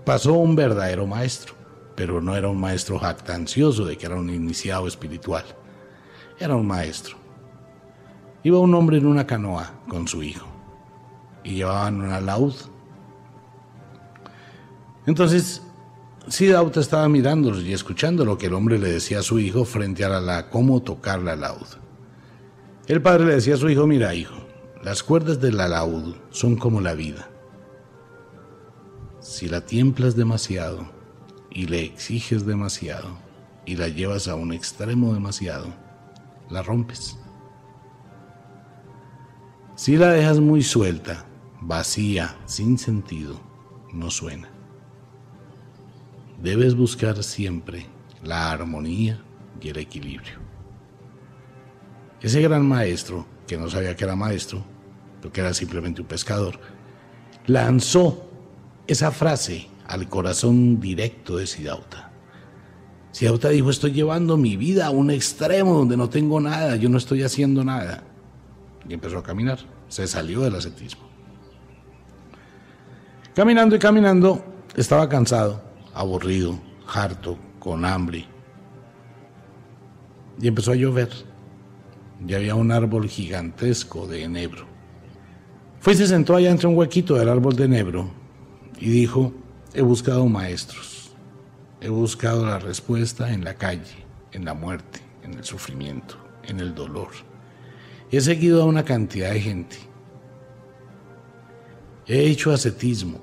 pasó 0.05 0.33
un 0.33 0.55
verdadero 0.55 1.07
maestro, 1.07 1.55
pero 1.95 2.21
no 2.21 2.35
era 2.35 2.49
un 2.49 2.59
maestro 2.59 2.99
jactancioso 2.99 3.83
de 3.85 3.97
que 3.97 4.05
era 4.05 4.15
un 4.15 4.29
iniciado 4.29 4.87
espiritual. 4.87 5.45
Era 6.39 6.55
un 6.55 6.67
maestro. 6.67 7.17
Iba 8.43 8.59
un 8.59 8.75
hombre 8.75 8.97
en 8.97 9.07
una 9.07 9.25
canoa 9.25 9.73
con 9.87 10.07
su 10.07 10.21
hijo 10.21 10.45
y 11.43 11.55
llevaban 11.55 11.99
una 11.99 12.21
laúd 12.21 12.74
entonces, 15.05 15.61
Siddhartha 16.27 16.79
estaba 16.79 17.07
mirándolos 17.07 17.63
y 17.63 17.73
escuchando 17.73 18.25
lo 18.25 18.37
que 18.37 18.47
el 18.47 18.55
hombre 18.55 18.79
le 18.79 18.91
decía 18.91 19.19
a 19.19 19.23
su 19.23 19.37
hijo 19.39 19.63
frente 19.63 20.03
a 20.03 20.19
la, 20.19 20.49
cómo 20.49 20.81
tocar 20.81 21.21
la 21.21 21.35
laúd. 21.35 21.67
El 22.87 23.01
padre 23.01 23.25
le 23.25 23.35
decía 23.35 23.53
a 23.53 23.57
su 23.57 23.69
hijo, 23.69 23.85
mira 23.85 24.15
hijo, 24.15 24.35
las 24.83 25.03
cuerdas 25.03 25.39
de 25.39 25.51
la 25.51 25.67
laúd 25.67 26.15
son 26.31 26.55
como 26.55 26.81
la 26.81 26.95
vida. 26.95 27.29
Si 29.19 29.47
la 29.47 29.61
tiemplas 29.61 30.15
demasiado 30.15 30.87
y 31.51 31.67
le 31.67 31.83
exiges 31.83 32.45
demasiado 32.45 33.09
y 33.65 33.75
la 33.75 33.87
llevas 33.87 34.27
a 34.27 34.35
un 34.35 34.53
extremo 34.53 35.13
demasiado, 35.13 35.67
la 36.49 36.63
rompes. 36.63 37.17
Si 39.75 39.97
la 39.97 40.09
dejas 40.09 40.39
muy 40.39 40.63
suelta, 40.63 41.25
vacía, 41.61 42.35
sin 42.45 42.77
sentido, 42.77 43.39
no 43.93 44.09
suena 44.09 44.54
debes 46.41 46.75
buscar 46.75 47.23
siempre 47.23 47.85
la 48.23 48.51
armonía 48.51 49.21
y 49.61 49.69
el 49.69 49.77
equilibrio. 49.77 50.39
Ese 52.21 52.41
gran 52.41 52.67
maestro, 52.67 53.25
que 53.47 53.57
no 53.57 53.69
sabía 53.69 53.95
que 53.95 54.03
era 54.03 54.15
maestro, 54.15 54.63
porque 55.21 55.41
era 55.41 55.53
simplemente 55.53 56.01
un 56.01 56.07
pescador, 56.07 56.59
lanzó 57.45 58.29
esa 58.87 59.11
frase 59.11 59.67
al 59.87 60.09
corazón 60.09 60.79
directo 60.79 61.37
de 61.37 61.47
Siddhartha. 61.47 62.11
Siddhartha 63.11 63.49
dijo, 63.49 63.69
estoy 63.69 63.91
llevando 63.91 64.37
mi 64.37 64.57
vida 64.57 64.87
a 64.87 64.89
un 64.89 65.11
extremo 65.11 65.75
donde 65.75 65.97
no 65.97 66.09
tengo 66.09 66.39
nada, 66.39 66.75
yo 66.75 66.89
no 66.89 66.97
estoy 66.97 67.23
haciendo 67.23 67.63
nada. 67.63 68.03
Y 68.87 68.93
empezó 68.93 69.19
a 69.19 69.23
caminar, 69.23 69.59
se 69.87 70.07
salió 70.07 70.41
del 70.41 70.55
ascetismo. 70.55 71.05
Caminando 73.35 73.75
y 73.75 73.79
caminando, 73.79 74.43
estaba 74.75 75.07
cansado 75.09 75.64
aburrido, 75.95 76.59
harto, 76.93 77.39
con 77.59 77.85
hambre. 77.85 78.27
Y 80.39 80.47
empezó 80.47 80.73
a 80.73 80.75
llover. 80.75 81.09
Y 82.27 82.33
había 82.33 82.53
un 82.55 82.71
árbol 82.71 83.09
gigantesco 83.09 84.05
de 84.05 84.23
enebro. 84.23 84.65
Fue 85.79 85.93
y 85.93 85.95
se 85.97 86.07
sentó 86.07 86.35
allá 86.35 86.51
entre 86.51 86.67
un 86.67 86.77
huequito 86.77 87.15
del 87.15 87.29
árbol 87.29 87.55
de 87.55 87.65
enebro 87.65 88.09
y 88.79 88.89
dijo, 88.89 89.33
he 89.73 89.81
buscado 89.81 90.25
maestros, 90.27 91.11
he 91.79 91.89
buscado 91.89 92.45
la 92.45 92.59
respuesta 92.59 93.31
en 93.31 93.43
la 93.43 93.53
calle, 93.53 94.05
en 94.31 94.45
la 94.45 94.53
muerte, 94.53 94.99
en 95.23 95.35
el 95.35 95.43
sufrimiento, 95.43 96.17
en 96.43 96.59
el 96.59 96.73
dolor. 96.73 97.09
He 98.11 98.19
seguido 98.21 98.63
a 98.63 98.65
una 98.65 98.83
cantidad 98.83 99.31
de 99.31 99.41
gente. 99.41 99.77
He 102.07 102.29
hecho 102.29 102.51
ascetismo, 102.51 103.19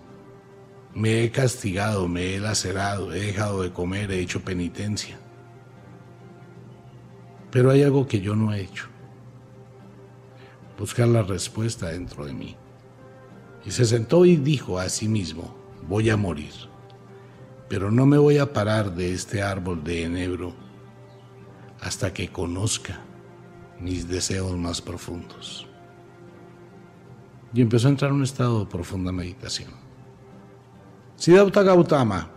me 0.94 1.24
he 1.24 1.30
castigado, 1.30 2.08
me 2.08 2.34
he 2.34 2.40
lacerado, 2.40 3.12
he 3.12 3.20
dejado 3.20 3.62
de 3.62 3.72
comer, 3.72 4.10
he 4.10 4.20
hecho 4.20 4.42
penitencia. 4.42 5.18
Pero 7.50 7.70
hay 7.70 7.82
algo 7.82 8.06
que 8.06 8.20
yo 8.20 8.34
no 8.36 8.52
he 8.52 8.60
hecho. 8.60 8.86
Buscar 10.78 11.08
la 11.08 11.22
respuesta 11.22 11.88
dentro 11.88 12.24
de 12.24 12.32
mí. 12.32 12.56
Y 13.64 13.70
se 13.70 13.84
sentó 13.84 14.24
y 14.24 14.36
dijo 14.36 14.78
a 14.78 14.88
sí 14.88 15.08
mismo, 15.08 15.54
voy 15.86 16.10
a 16.10 16.16
morir, 16.16 16.52
pero 17.68 17.90
no 17.90 18.06
me 18.06 18.18
voy 18.18 18.38
a 18.38 18.52
parar 18.52 18.94
de 18.94 19.12
este 19.12 19.42
árbol 19.42 19.84
de 19.84 20.04
enebro 20.04 20.54
hasta 21.80 22.12
que 22.12 22.28
conozca 22.28 23.00
mis 23.80 24.08
deseos 24.08 24.56
más 24.56 24.80
profundos. 24.80 25.66
Y 27.54 27.60
empezó 27.60 27.88
a 27.88 27.90
entrar 27.90 28.10
en 28.10 28.16
un 28.16 28.22
estado 28.22 28.60
de 28.60 28.66
profunda 28.66 29.12
meditación. 29.12 29.81
Siddhartha 31.22 31.62
Gautama 31.62 32.28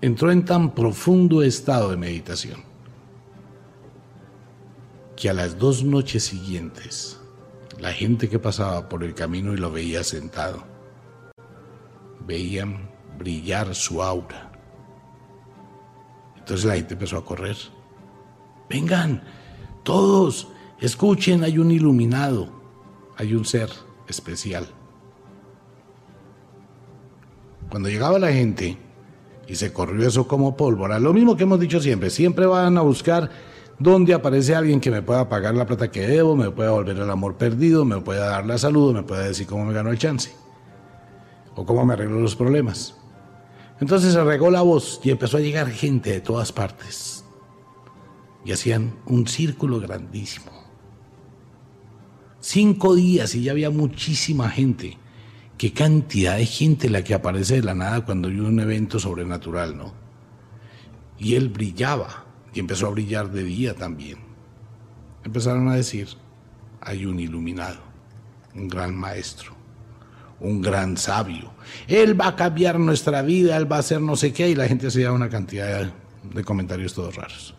entró 0.00 0.30
en 0.30 0.44
tan 0.44 0.72
profundo 0.72 1.42
estado 1.42 1.90
de 1.90 1.96
meditación 1.96 2.62
que 5.16 5.30
a 5.30 5.32
las 5.32 5.58
dos 5.58 5.82
noches 5.82 6.22
siguientes 6.22 7.18
la 7.80 7.92
gente 7.92 8.28
que 8.28 8.38
pasaba 8.38 8.88
por 8.88 9.02
el 9.02 9.14
camino 9.14 9.52
y 9.52 9.56
lo 9.56 9.72
veía 9.72 10.04
sentado 10.04 10.62
veían 12.24 12.88
brillar 13.18 13.74
su 13.74 14.00
aura. 14.00 14.52
Entonces 16.36 16.64
la 16.64 16.76
gente 16.76 16.94
empezó 16.94 17.16
a 17.16 17.24
correr. 17.24 17.56
Vengan, 18.70 19.24
todos, 19.82 20.46
escuchen, 20.78 21.42
hay 21.42 21.58
un 21.58 21.72
iluminado, 21.72 22.48
hay 23.16 23.34
un 23.34 23.44
ser 23.44 23.70
especial. 24.06 24.68
Cuando 27.74 27.88
llegaba 27.88 28.20
la 28.20 28.30
gente 28.30 28.78
y 29.48 29.56
se 29.56 29.72
corrió 29.72 30.06
eso 30.06 30.28
como 30.28 30.56
pólvora, 30.56 31.00
lo 31.00 31.12
mismo 31.12 31.36
que 31.36 31.42
hemos 31.42 31.58
dicho 31.58 31.80
siempre, 31.80 32.08
siempre 32.08 32.46
van 32.46 32.78
a 32.78 32.82
buscar 32.82 33.28
donde 33.80 34.14
aparece 34.14 34.54
alguien 34.54 34.78
que 34.78 34.92
me 34.92 35.02
pueda 35.02 35.28
pagar 35.28 35.56
la 35.56 35.66
plata 35.66 35.90
que 35.90 36.06
debo, 36.06 36.36
me 36.36 36.52
pueda 36.52 36.70
volver 36.70 36.96
el 36.96 37.10
amor 37.10 37.34
perdido, 37.34 37.84
me 37.84 38.00
pueda 38.00 38.26
dar 38.26 38.46
la 38.46 38.58
salud, 38.58 38.94
me 38.94 39.02
pueda 39.02 39.24
decir 39.24 39.48
cómo 39.48 39.64
me 39.64 39.74
ganó 39.74 39.90
el 39.90 39.98
chance 39.98 40.30
o 41.56 41.66
cómo 41.66 41.84
me 41.84 41.94
arreglo 41.94 42.20
los 42.20 42.36
problemas. 42.36 42.94
Entonces 43.80 44.12
se 44.12 44.22
regó 44.22 44.52
la 44.52 44.62
voz 44.62 45.00
y 45.02 45.10
empezó 45.10 45.38
a 45.38 45.40
llegar 45.40 45.68
gente 45.68 46.12
de 46.12 46.20
todas 46.20 46.52
partes 46.52 47.24
y 48.44 48.52
hacían 48.52 48.94
un 49.06 49.26
círculo 49.26 49.80
grandísimo. 49.80 50.52
Cinco 52.38 52.94
días 52.94 53.34
y 53.34 53.42
ya 53.42 53.50
había 53.50 53.70
muchísima 53.70 54.48
gente. 54.48 54.96
Qué 55.58 55.72
cantidad 55.72 56.36
de 56.36 56.46
gente 56.46 56.90
la 56.90 57.04
que 57.04 57.14
aparece 57.14 57.56
de 57.56 57.62
la 57.62 57.74
nada 57.74 58.04
cuando 58.04 58.28
hay 58.28 58.40
un 58.40 58.58
evento 58.58 58.98
sobrenatural, 58.98 59.76
¿no? 59.76 59.92
Y 61.18 61.36
él 61.36 61.48
brillaba 61.48 62.24
y 62.52 62.60
empezó 62.60 62.86
a 62.86 62.90
brillar 62.90 63.30
de 63.30 63.44
día 63.44 63.74
también. 63.74 64.18
Empezaron 65.22 65.68
a 65.68 65.76
decir, 65.76 66.08
hay 66.80 67.06
un 67.06 67.20
iluminado, 67.20 67.78
un 68.54 68.68
gran 68.68 68.94
maestro, 68.94 69.54
un 70.40 70.60
gran 70.60 70.96
sabio. 70.96 71.52
Él 71.86 72.20
va 72.20 72.28
a 72.28 72.36
cambiar 72.36 72.78
nuestra 72.78 73.22
vida, 73.22 73.56
él 73.56 73.70
va 73.70 73.76
a 73.76 73.80
hacer 73.80 74.00
no 74.00 74.16
sé 74.16 74.32
qué, 74.32 74.50
y 74.50 74.54
la 74.54 74.68
gente 74.68 74.88
hacía 74.88 75.12
una 75.12 75.28
cantidad 75.28 75.92
de 76.22 76.44
comentarios 76.44 76.94
todos 76.94 77.16
raros. 77.16 77.54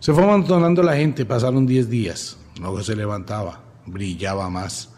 Se 0.00 0.12
fue 0.12 0.24
amontonando 0.24 0.82
la 0.82 0.96
gente, 0.96 1.24
pasaron 1.24 1.66
10 1.66 1.88
días, 1.88 2.38
luego 2.60 2.82
se 2.82 2.94
levantaba, 2.94 3.60
brillaba 3.86 4.50
más. 4.50 4.90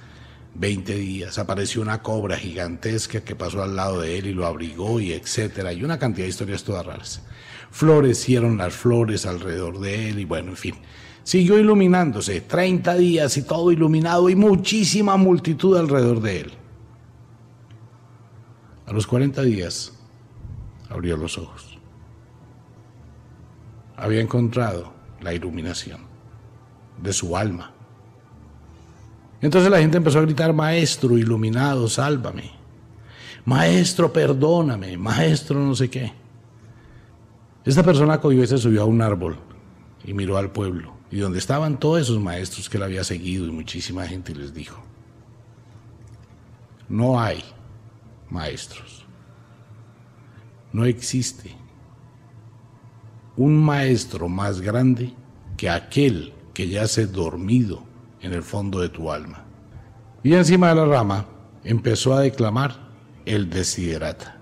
20 0.55 0.95
días, 0.95 1.39
apareció 1.39 1.81
una 1.83 2.03
cobra 2.03 2.37
gigantesca 2.37 3.23
que 3.23 3.37
pasó 3.37 3.63
al 3.63 3.77
lado 3.77 4.01
de 4.01 4.19
él 4.19 4.27
y 4.27 4.33
lo 4.33 4.47
abrigó 4.47 5.01
y 5.01 5.13
etcétera, 5.13 5.73
y 5.73 5.85
una 5.85 5.99
cantidad 5.99 6.25
de 6.25 6.31
historias 6.31 6.65
todas 6.65 6.87
raras 6.87 7.23
florecieron 7.71 8.59
las 8.59 8.75
flores 8.75 9.27
alrededor 9.27 9.81
de 9.81 10.11
él 10.11 10.19
y 10.19 10.25
bueno, 10.25 10.51
en 10.51 10.57
fin. 10.57 10.75
Siguió 11.23 11.59
iluminándose, 11.59 12.41
30 12.41 12.95
días 12.97 13.37
y 13.37 13.43
todo 13.43 13.71
iluminado 13.71 14.29
y 14.29 14.35
muchísima 14.35 15.17
multitud 15.17 15.77
alrededor 15.77 16.21
de 16.21 16.41
él. 16.41 16.53
A 18.87 18.93
los 18.93 19.07
40 19.07 19.43
días 19.43 19.93
abrió 20.89 21.17
los 21.17 21.39
ojos. 21.39 21.79
Había 23.97 24.21
encontrado 24.21 24.93
la 25.21 25.33
iluminación 25.33 26.01
de 27.01 27.13
su 27.13 27.37
alma. 27.37 27.73
Entonces 29.41 29.71
la 29.71 29.79
gente 29.79 29.97
empezó 29.97 30.19
a 30.19 30.23
gritar, 30.23 30.53
Maestro 30.53 31.17
iluminado, 31.17 31.89
sálvame. 31.89 32.51
Maestro, 33.45 34.13
perdóname. 34.13 34.99
Maestro, 34.99 35.59
no 35.59 35.75
sé 35.75 35.89
qué. 35.89 36.13
Esta 37.65 37.83
persona 37.83 38.21
cogió 38.21 38.43
y 38.43 38.47
se 38.47 38.59
subió 38.59 38.83
a 38.83 38.87
un 38.87 39.03
árbol 39.03 39.37
y 40.05 40.15
miró 40.15 40.39
al 40.39 40.51
pueblo, 40.51 40.95
y 41.11 41.19
donde 41.19 41.39
estaban 41.39 41.79
todos 41.79 42.01
esos 42.01 42.19
maestros 42.19 42.69
que 42.69 42.79
él 42.79 42.83
había 42.83 43.05
seguido 43.05 43.47
y 43.47 43.51
muchísima 43.51 44.07
gente 44.07 44.35
les 44.35 44.55
dijo, 44.55 44.81
no 46.89 47.21
hay 47.21 47.45
maestros, 48.31 49.05
no 50.73 50.85
existe 50.85 51.55
un 53.37 53.63
maestro 53.63 54.29
más 54.29 54.61
grande 54.61 55.15
que 55.57 55.69
aquel 55.69 56.33
que 56.55 56.69
yace 56.69 57.07
dormido 57.07 57.90
en 58.23 58.33
el 58.33 58.43
fondo 58.43 58.81
de 58.81 58.89
tu 58.89 59.11
alma. 59.11 59.45
Y 60.23 60.35
encima 60.35 60.69
de 60.69 60.75
la 60.75 60.85
rama 60.85 61.27
empezó 61.65 62.15
a 62.15 62.21
declamar 62.21 62.91
el 63.25 63.51
desiderata. 63.51 64.39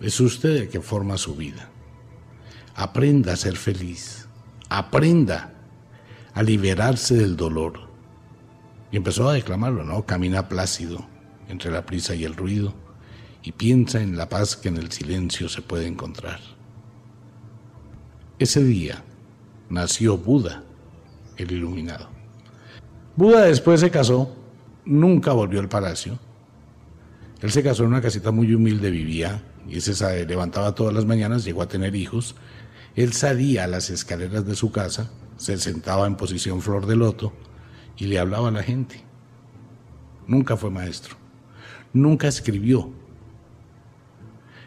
Es 0.00 0.20
usted 0.20 0.56
el 0.56 0.68
que 0.68 0.80
forma 0.80 1.18
su 1.18 1.34
vida. 1.36 1.68
Aprenda 2.74 3.34
a 3.34 3.36
ser 3.36 3.56
feliz. 3.56 4.28
Aprenda 4.68 5.52
a 6.34 6.42
liberarse 6.42 7.14
del 7.14 7.36
dolor. 7.36 7.88
Y 8.90 8.96
empezó 8.96 9.28
a 9.28 9.34
declamarlo, 9.34 9.84
¿no? 9.84 10.04
Camina 10.06 10.48
plácido 10.48 11.06
entre 11.48 11.70
la 11.70 11.84
prisa 11.84 12.14
y 12.14 12.24
el 12.24 12.34
ruido 12.34 12.74
y 13.42 13.52
piensa 13.52 14.00
en 14.00 14.16
la 14.16 14.28
paz 14.28 14.56
que 14.56 14.68
en 14.68 14.76
el 14.76 14.92
silencio 14.92 15.48
se 15.48 15.62
puede 15.62 15.86
encontrar. 15.86 16.40
Ese 18.38 18.62
día 18.62 19.02
nació 19.68 20.16
Buda, 20.16 20.62
el 21.36 21.52
iluminado. 21.52 22.11
Buda 23.16 23.44
después 23.44 23.80
se 23.80 23.90
casó, 23.90 24.34
nunca 24.84 25.32
volvió 25.32 25.60
al 25.60 25.68
palacio. 25.68 26.18
Él 27.40 27.50
se 27.50 27.62
casó 27.62 27.82
en 27.82 27.90
una 27.90 28.00
casita 28.00 28.30
muy 28.30 28.54
humilde, 28.54 28.90
vivía 28.90 29.42
y 29.68 29.80
se 29.80 30.26
levantaba 30.26 30.74
todas 30.74 30.94
las 30.94 31.04
mañanas, 31.04 31.44
llegó 31.44 31.62
a 31.62 31.68
tener 31.68 31.94
hijos 31.94 32.34
él 32.94 33.12
salía 33.12 33.64
a 33.64 33.66
las 33.66 33.90
escaleras 33.90 34.46
de 34.46 34.54
su 34.54 34.70
casa, 34.70 35.10
se 35.36 35.56
sentaba 35.56 36.06
en 36.06 36.16
posición 36.16 36.60
flor 36.60 36.86
de 36.86 36.96
loto 36.96 37.32
y 37.96 38.06
le 38.06 38.18
hablaba 38.18 38.48
a 38.48 38.52
la 38.52 38.62
gente. 38.62 39.02
Nunca 40.26 40.56
fue 40.56 40.70
maestro, 40.70 41.16
nunca 41.92 42.28
escribió. 42.28 42.90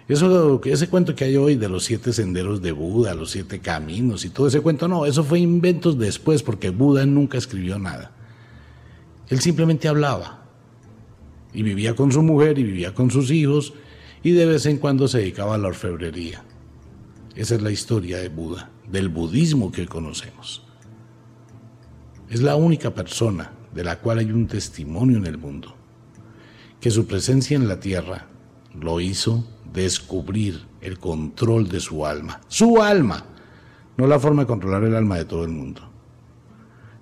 Eso, 0.07 0.61
ese 0.65 0.87
cuento 0.87 1.15
que 1.15 1.25
hay 1.25 1.35
hoy 1.35 1.55
de 1.55 1.69
los 1.69 1.83
siete 1.83 2.13
senderos 2.13 2.61
de 2.61 2.71
Buda, 2.71 3.15
los 3.15 3.31
siete 3.31 3.59
caminos 3.59 4.25
y 4.25 4.29
todo 4.29 4.47
ese 4.47 4.61
cuento, 4.61 4.87
no, 4.87 5.05
eso 5.05 5.23
fue 5.23 5.39
inventos 5.39 5.97
después 5.97 6.43
porque 6.43 6.69
Buda 6.69 7.05
nunca 7.05 7.37
escribió 7.37 7.79
nada. 7.79 8.11
Él 9.29 9.39
simplemente 9.39 9.87
hablaba 9.87 10.45
y 11.53 11.63
vivía 11.63 11.95
con 11.95 12.11
su 12.11 12.21
mujer 12.21 12.59
y 12.59 12.63
vivía 12.63 12.93
con 12.93 13.09
sus 13.09 13.31
hijos 13.31 13.73
y 14.23 14.31
de 14.31 14.45
vez 14.45 14.65
en 14.65 14.77
cuando 14.77 15.07
se 15.07 15.19
dedicaba 15.19 15.55
a 15.55 15.57
la 15.57 15.69
orfebrería. 15.69 16.43
Esa 17.35 17.55
es 17.55 17.61
la 17.61 17.71
historia 17.71 18.17
de 18.17 18.29
Buda, 18.29 18.69
del 18.89 19.09
budismo 19.09 19.71
que 19.71 19.87
conocemos. 19.87 20.63
Es 22.29 22.41
la 22.41 22.55
única 22.55 22.93
persona 22.93 23.51
de 23.73 23.83
la 23.83 23.99
cual 23.99 24.19
hay 24.19 24.31
un 24.31 24.47
testimonio 24.47 25.17
en 25.17 25.25
el 25.25 25.37
mundo, 25.37 25.75
que 26.79 26.91
su 26.91 27.05
presencia 27.05 27.55
en 27.55 27.67
la 27.67 27.79
tierra 27.79 28.27
lo 28.73 28.99
hizo 28.99 29.45
descubrir 29.73 30.65
el 30.81 30.97
control 30.97 31.67
de 31.67 31.79
su 31.79 32.05
alma, 32.05 32.41
su 32.47 32.81
alma, 32.81 33.25
no 33.97 34.07
la 34.07 34.19
forma 34.19 34.43
de 34.43 34.47
controlar 34.47 34.83
el 34.83 34.95
alma 34.95 35.17
de 35.17 35.25
todo 35.25 35.43
el 35.43 35.51
mundo. 35.51 35.81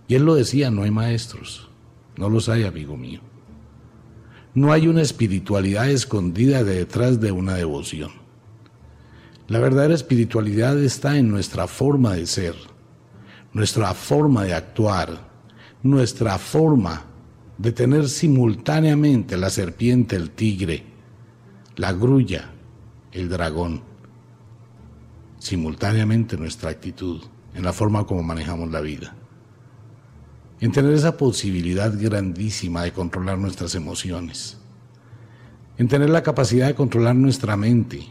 Y 0.08 0.16
él 0.16 0.26
lo 0.26 0.36
decía, 0.36 0.72
no 0.72 0.84
hay 0.84 0.92
maestros, 0.92 1.70
no 2.18 2.30
los 2.30 2.50
hay, 2.50 2.64
amigo 2.64 2.98
mío. 2.98 3.22
No 4.54 4.72
hay 4.72 4.88
una 4.88 5.02
espiritualidad 5.02 5.90
escondida 5.90 6.64
detrás 6.64 7.20
de 7.20 7.32
una 7.32 7.56
devoción. 7.56 8.12
La 9.48 9.60
verdadera 9.60 9.94
espiritualidad 9.94 10.78
está 10.80 11.18
en 11.18 11.30
nuestra 11.30 11.68
forma 11.68 12.14
de 12.14 12.26
ser, 12.28 12.56
nuestra 13.52 13.94
forma 13.94 14.44
de 14.44 14.54
actuar, 14.54 15.30
nuestra 15.82 16.38
forma 16.38 17.06
de 17.58 17.72
tener 17.72 18.10
simultáneamente 18.10 19.38
la 19.38 19.50
serpiente, 19.50 20.16
el 20.16 20.32
tigre, 20.32 20.84
la 21.76 21.92
grulla, 21.92 22.52
el 23.12 23.30
dragón, 23.30 23.82
simultáneamente 25.40 26.38
nuestra 26.38 26.70
actitud, 26.70 27.22
en 27.54 27.64
la 27.64 27.74
forma 27.74 28.06
como 28.06 28.24
manejamos 28.24 28.72
la 28.72 28.82
vida, 28.82 29.16
en 30.64 30.72
tener 30.72 30.94
esa 30.94 31.18
posibilidad 31.18 31.94
grandísima 31.94 32.84
de 32.84 32.94
controlar 32.94 33.38
nuestras 33.38 33.76
emociones, 33.76 34.56
en 35.78 35.90
tener 35.90 36.10
la 36.10 36.24
capacidad 36.24 36.68
de 36.68 36.74
controlar 36.74 37.16
nuestra 37.16 37.58
mente, 37.58 38.08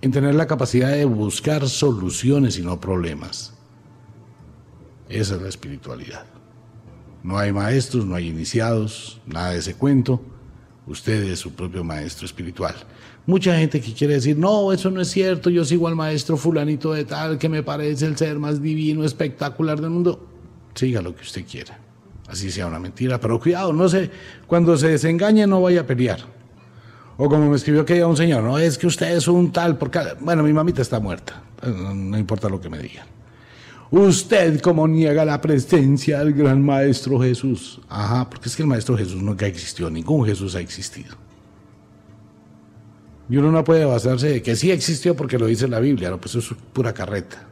en 0.00 0.10
tener 0.10 0.34
la 0.36 0.46
capacidad 0.46 0.88
de 0.88 1.04
buscar 1.04 1.68
soluciones 1.68 2.56
y 2.56 2.62
no 2.62 2.80
problemas. 2.80 3.52
Esa 5.10 5.34
es 5.34 5.42
la 5.42 5.50
espiritualidad. 5.50 6.24
No 7.22 7.36
hay 7.36 7.52
maestros, 7.52 8.06
no 8.06 8.14
hay 8.14 8.28
iniciados, 8.28 9.20
nada 9.26 9.50
de 9.50 9.58
ese 9.58 9.74
cuento. 9.74 10.22
Usted 10.86 11.24
es 11.24 11.40
su 11.40 11.52
propio 11.52 11.84
maestro 11.84 12.24
espiritual. 12.24 12.74
Mucha 13.26 13.54
gente 13.58 13.82
que 13.82 13.92
quiere 13.92 14.14
decir, 14.14 14.38
no, 14.38 14.72
eso 14.72 14.90
no 14.90 15.02
es 15.02 15.08
cierto, 15.08 15.50
yo 15.50 15.66
sigo 15.66 15.88
al 15.88 15.94
maestro 15.94 16.38
fulanito 16.38 16.94
de 16.94 17.04
tal, 17.04 17.36
que 17.36 17.50
me 17.50 17.62
parece 17.62 18.06
el 18.06 18.16
ser 18.16 18.38
más 18.38 18.62
divino, 18.62 19.04
espectacular 19.04 19.78
del 19.78 19.90
mundo. 19.90 20.29
Siga 20.74 21.02
lo 21.02 21.14
que 21.14 21.22
usted 21.22 21.44
quiera. 21.44 21.78
Así 22.28 22.50
sea 22.50 22.66
una 22.66 22.78
mentira, 22.78 23.20
pero 23.20 23.40
cuidado, 23.40 23.72
no 23.72 23.88
sé, 23.88 24.10
cuando 24.46 24.76
se 24.76 24.88
desengañe 24.88 25.46
no 25.46 25.60
vaya 25.60 25.80
a 25.80 25.86
pelear 25.86 26.20
o 27.22 27.28
como 27.28 27.50
me 27.50 27.56
escribió 27.56 27.84
que 27.84 28.02
un 28.02 28.16
señor, 28.16 28.42
no 28.42 28.58
es 28.58 28.78
que 28.78 28.86
usted 28.86 29.14
es 29.14 29.28
un 29.28 29.52
tal, 29.52 29.76
porque, 29.76 30.00
bueno, 30.20 30.42
mi 30.42 30.54
mamita 30.54 30.80
está 30.80 31.00
muerta, 31.00 31.42
no, 31.62 32.16
importa 32.16 32.48
lo 32.48 32.58
que 32.58 32.70
me 32.70 32.78
digan. 32.78 33.06
Usted 33.90 34.58
como 34.62 34.88
niega 34.88 35.22
la 35.26 35.38
presencia 35.38 36.20
del 36.20 36.32
gran 36.32 36.64
Maestro 36.64 37.20
Jesús. 37.20 37.78
Ajá, 37.90 38.30
porque 38.30 38.48
es 38.48 38.56
que 38.56 38.62
el 38.62 38.68
Maestro 38.68 38.96
Jesús 38.96 39.20
nunca 39.22 39.46
existió, 39.46 39.90
ningún 39.90 40.24
Jesús 40.24 40.54
ha 40.54 40.60
existido. 40.60 41.14
Y 43.28 43.36
uno 43.36 43.52
no 43.52 43.64
puede 43.64 43.84
basarse 43.84 44.28
de 44.28 44.42
que 44.42 44.56
sí 44.56 44.70
existió 44.70 45.14
porque 45.14 45.38
lo 45.38 45.44
dice 45.44 45.68
la 45.68 45.78
Biblia, 45.78 46.08
no, 46.08 46.18
pues 46.18 46.36
eso 46.36 46.54
es 46.54 46.60
pura 46.72 46.94
carreta. 46.94 47.49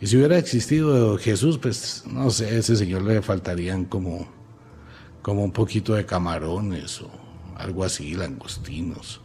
Y 0.00 0.06
si 0.06 0.16
hubiera 0.16 0.38
existido 0.38 1.18
Jesús, 1.18 1.58
pues 1.58 2.04
no 2.06 2.30
sé, 2.30 2.46
a 2.46 2.58
ese 2.58 2.76
señor 2.76 3.02
le 3.02 3.20
faltarían 3.20 3.84
como, 3.84 4.28
como 5.22 5.42
un 5.42 5.52
poquito 5.52 5.94
de 5.94 6.06
camarones 6.06 7.00
o 7.02 7.10
algo 7.56 7.84
así, 7.84 8.14
langostinos. 8.14 9.20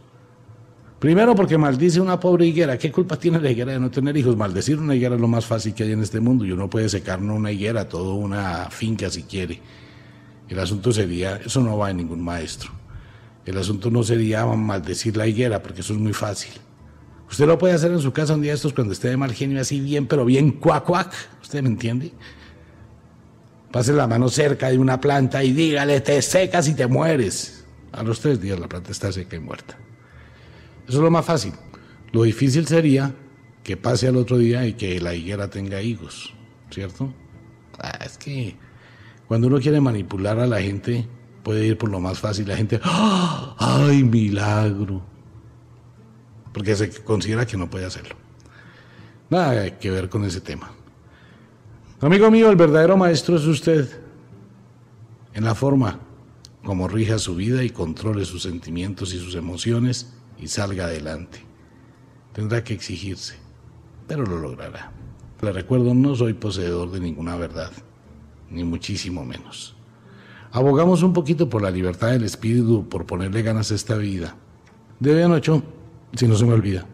Primero 0.98 1.34
porque 1.34 1.58
maldice 1.58 2.00
una 2.00 2.18
pobre 2.18 2.46
higuera. 2.46 2.78
¿Qué 2.78 2.90
culpa 2.90 3.16
tiene 3.16 3.38
la 3.38 3.50
higuera 3.50 3.72
de 3.72 3.78
no 3.78 3.90
tener 3.90 4.16
hijos? 4.16 4.36
Maldecir 4.36 4.78
una 4.78 4.94
higuera 4.94 5.14
es 5.14 5.20
lo 5.20 5.28
más 5.28 5.44
fácil 5.44 5.74
que 5.74 5.84
hay 5.84 5.92
en 5.92 6.02
este 6.02 6.18
mundo 6.18 6.44
y 6.44 6.52
uno 6.52 6.70
puede 6.70 6.88
secar 6.88 7.20
no 7.20 7.34
una 7.34 7.52
higuera, 7.52 7.88
toda 7.88 8.14
una 8.14 8.70
finca 8.70 9.10
si 9.10 9.24
quiere. 9.24 9.60
El 10.48 10.58
asunto 10.58 10.92
sería, 10.92 11.36
eso 11.36 11.60
no 11.60 11.76
va 11.76 11.90
en 11.90 11.98
ningún 11.98 12.22
maestro. 12.22 12.70
El 13.44 13.58
asunto 13.58 13.90
no 13.90 14.02
sería 14.02 14.46
maldecir 14.46 15.16
la 15.16 15.26
higuera 15.26 15.62
porque 15.62 15.82
eso 15.82 15.92
es 15.92 15.98
muy 15.98 16.14
fácil. 16.14 16.52
Usted 17.34 17.48
lo 17.48 17.58
puede 17.58 17.74
hacer 17.74 17.90
en 17.90 17.98
su 17.98 18.12
casa 18.12 18.34
un 18.34 18.42
día 18.42 18.52
estos 18.52 18.72
cuando 18.72 18.92
esté 18.92 19.08
de 19.08 19.16
mal 19.16 19.32
genio 19.32 19.60
así 19.60 19.80
bien, 19.80 20.06
pero 20.06 20.24
bien 20.24 20.52
cuac 20.52 20.84
cuac. 20.84 21.12
¿Usted 21.42 21.62
me 21.62 21.68
entiende? 21.68 22.12
Pase 23.72 23.92
la 23.92 24.06
mano 24.06 24.28
cerca 24.28 24.70
de 24.70 24.78
una 24.78 25.00
planta 25.00 25.42
y 25.42 25.52
dígale, 25.52 26.00
te 26.00 26.22
secas 26.22 26.68
y 26.68 26.74
te 26.74 26.86
mueres. 26.86 27.64
A 27.90 28.04
los 28.04 28.20
tres 28.20 28.40
días 28.40 28.60
la 28.60 28.68
planta 28.68 28.92
está 28.92 29.10
seca 29.10 29.34
y 29.34 29.40
muerta. 29.40 29.76
Eso 30.86 30.98
es 30.98 31.02
lo 31.02 31.10
más 31.10 31.24
fácil. 31.24 31.54
Lo 32.12 32.22
difícil 32.22 32.68
sería 32.68 33.12
que 33.64 33.76
pase 33.76 34.06
al 34.06 34.16
otro 34.16 34.38
día 34.38 34.64
y 34.64 34.74
que 34.74 35.00
la 35.00 35.12
higuera 35.12 35.50
tenga 35.50 35.82
higos, 35.82 36.32
¿cierto? 36.70 37.12
Ah, 37.80 37.98
es 38.06 38.16
que 38.16 38.54
cuando 39.26 39.48
uno 39.48 39.58
quiere 39.58 39.80
manipular 39.80 40.38
a 40.38 40.46
la 40.46 40.62
gente, 40.62 41.08
puede 41.42 41.66
ir 41.66 41.78
por 41.78 41.90
lo 41.90 41.98
más 41.98 42.20
fácil. 42.20 42.46
La 42.46 42.56
gente, 42.56 42.78
¡Ah! 42.84 43.56
¡ay, 43.58 44.04
milagro! 44.04 45.13
Porque 46.54 46.74
se 46.74 47.02
considera 47.02 47.44
que 47.44 47.58
no 47.58 47.68
puede 47.68 47.84
hacerlo. 47.84 48.16
Nada 49.28 49.78
que 49.78 49.90
ver 49.90 50.08
con 50.08 50.24
ese 50.24 50.40
tema. 50.40 50.70
Amigo 52.00 52.30
mío, 52.30 52.48
el 52.48 52.56
verdadero 52.56 52.96
maestro 52.96 53.36
es 53.36 53.44
usted. 53.44 53.88
En 55.34 55.44
la 55.44 55.54
forma 55.54 55.98
como 56.64 56.88
rija 56.88 57.18
su 57.18 57.34
vida 57.34 57.62
y 57.62 57.70
controle 57.70 58.24
sus 58.24 58.42
sentimientos 58.42 59.12
y 59.12 59.18
sus 59.18 59.34
emociones 59.34 60.14
y 60.38 60.48
salga 60.48 60.86
adelante. 60.86 61.40
Tendrá 62.32 62.64
que 62.64 62.72
exigirse, 62.72 63.36
pero 64.06 64.24
lo 64.24 64.38
logrará. 64.38 64.92
Le 65.42 65.52
recuerdo, 65.52 65.92
no 65.92 66.16
soy 66.16 66.32
poseedor 66.32 66.90
de 66.90 67.00
ninguna 67.00 67.36
verdad, 67.36 67.70
ni 68.50 68.64
muchísimo 68.64 69.24
menos. 69.24 69.76
Abogamos 70.52 71.02
un 71.02 71.12
poquito 71.12 71.48
por 71.48 71.62
la 71.62 71.70
libertad 71.70 72.12
del 72.12 72.24
espíritu, 72.24 72.88
por 72.88 73.06
ponerle 73.06 73.42
ganas 73.42 73.70
a 73.70 73.74
esta 73.74 73.96
vida. 73.96 74.36
De 75.00 75.26
ocho, 75.26 75.62
si 76.16 76.28
no 76.28 76.36
se 76.36 76.44
me 76.44 76.52
olvida, 76.52 76.86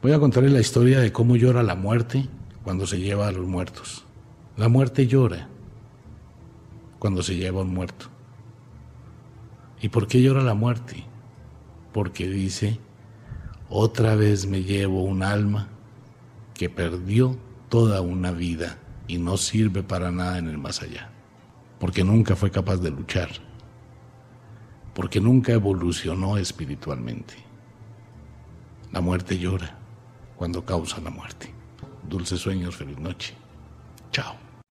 voy 0.00 0.12
a 0.12 0.20
contarle 0.20 0.50
la 0.50 0.60
historia 0.60 1.00
de 1.00 1.12
cómo 1.12 1.36
llora 1.36 1.62
la 1.62 1.74
muerte 1.74 2.28
cuando 2.62 2.86
se 2.86 3.00
lleva 3.00 3.28
a 3.28 3.32
los 3.32 3.46
muertos. 3.46 4.04
La 4.56 4.68
muerte 4.68 5.06
llora 5.06 5.48
cuando 6.98 7.22
se 7.22 7.36
lleva 7.36 7.60
a 7.60 7.64
un 7.64 7.74
muerto. 7.74 8.06
¿Y 9.80 9.88
por 9.88 10.06
qué 10.06 10.22
llora 10.22 10.42
la 10.42 10.54
muerte? 10.54 11.04
Porque 11.92 12.28
dice, 12.28 12.78
otra 13.68 14.14
vez 14.14 14.46
me 14.46 14.62
llevo 14.62 15.02
un 15.02 15.24
alma 15.24 15.68
que 16.54 16.70
perdió 16.70 17.36
toda 17.68 18.00
una 18.00 18.30
vida 18.30 18.78
y 19.08 19.18
no 19.18 19.36
sirve 19.36 19.82
para 19.82 20.12
nada 20.12 20.38
en 20.38 20.46
el 20.46 20.58
más 20.58 20.82
allá. 20.82 21.10
Porque 21.80 22.04
nunca 22.04 22.36
fue 22.36 22.52
capaz 22.52 22.76
de 22.76 22.92
luchar. 22.92 23.30
Porque 24.94 25.20
nunca 25.20 25.52
evolucionó 25.52 26.36
espiritualmente. 26.36 27.41
La 28.92 29.00
muerte 29.00 29.38
llora 29.38 29.74
cuando 30.36 30.64
causa 30.66 31.00
la 31.00 31.08
muerte. 31.08 31.52
Dulces 32.02 32.40
sueños, 32.40 32.76
feliz 32.76 32.98
noche. 32.98 33.34
Chao. 34.10 34.41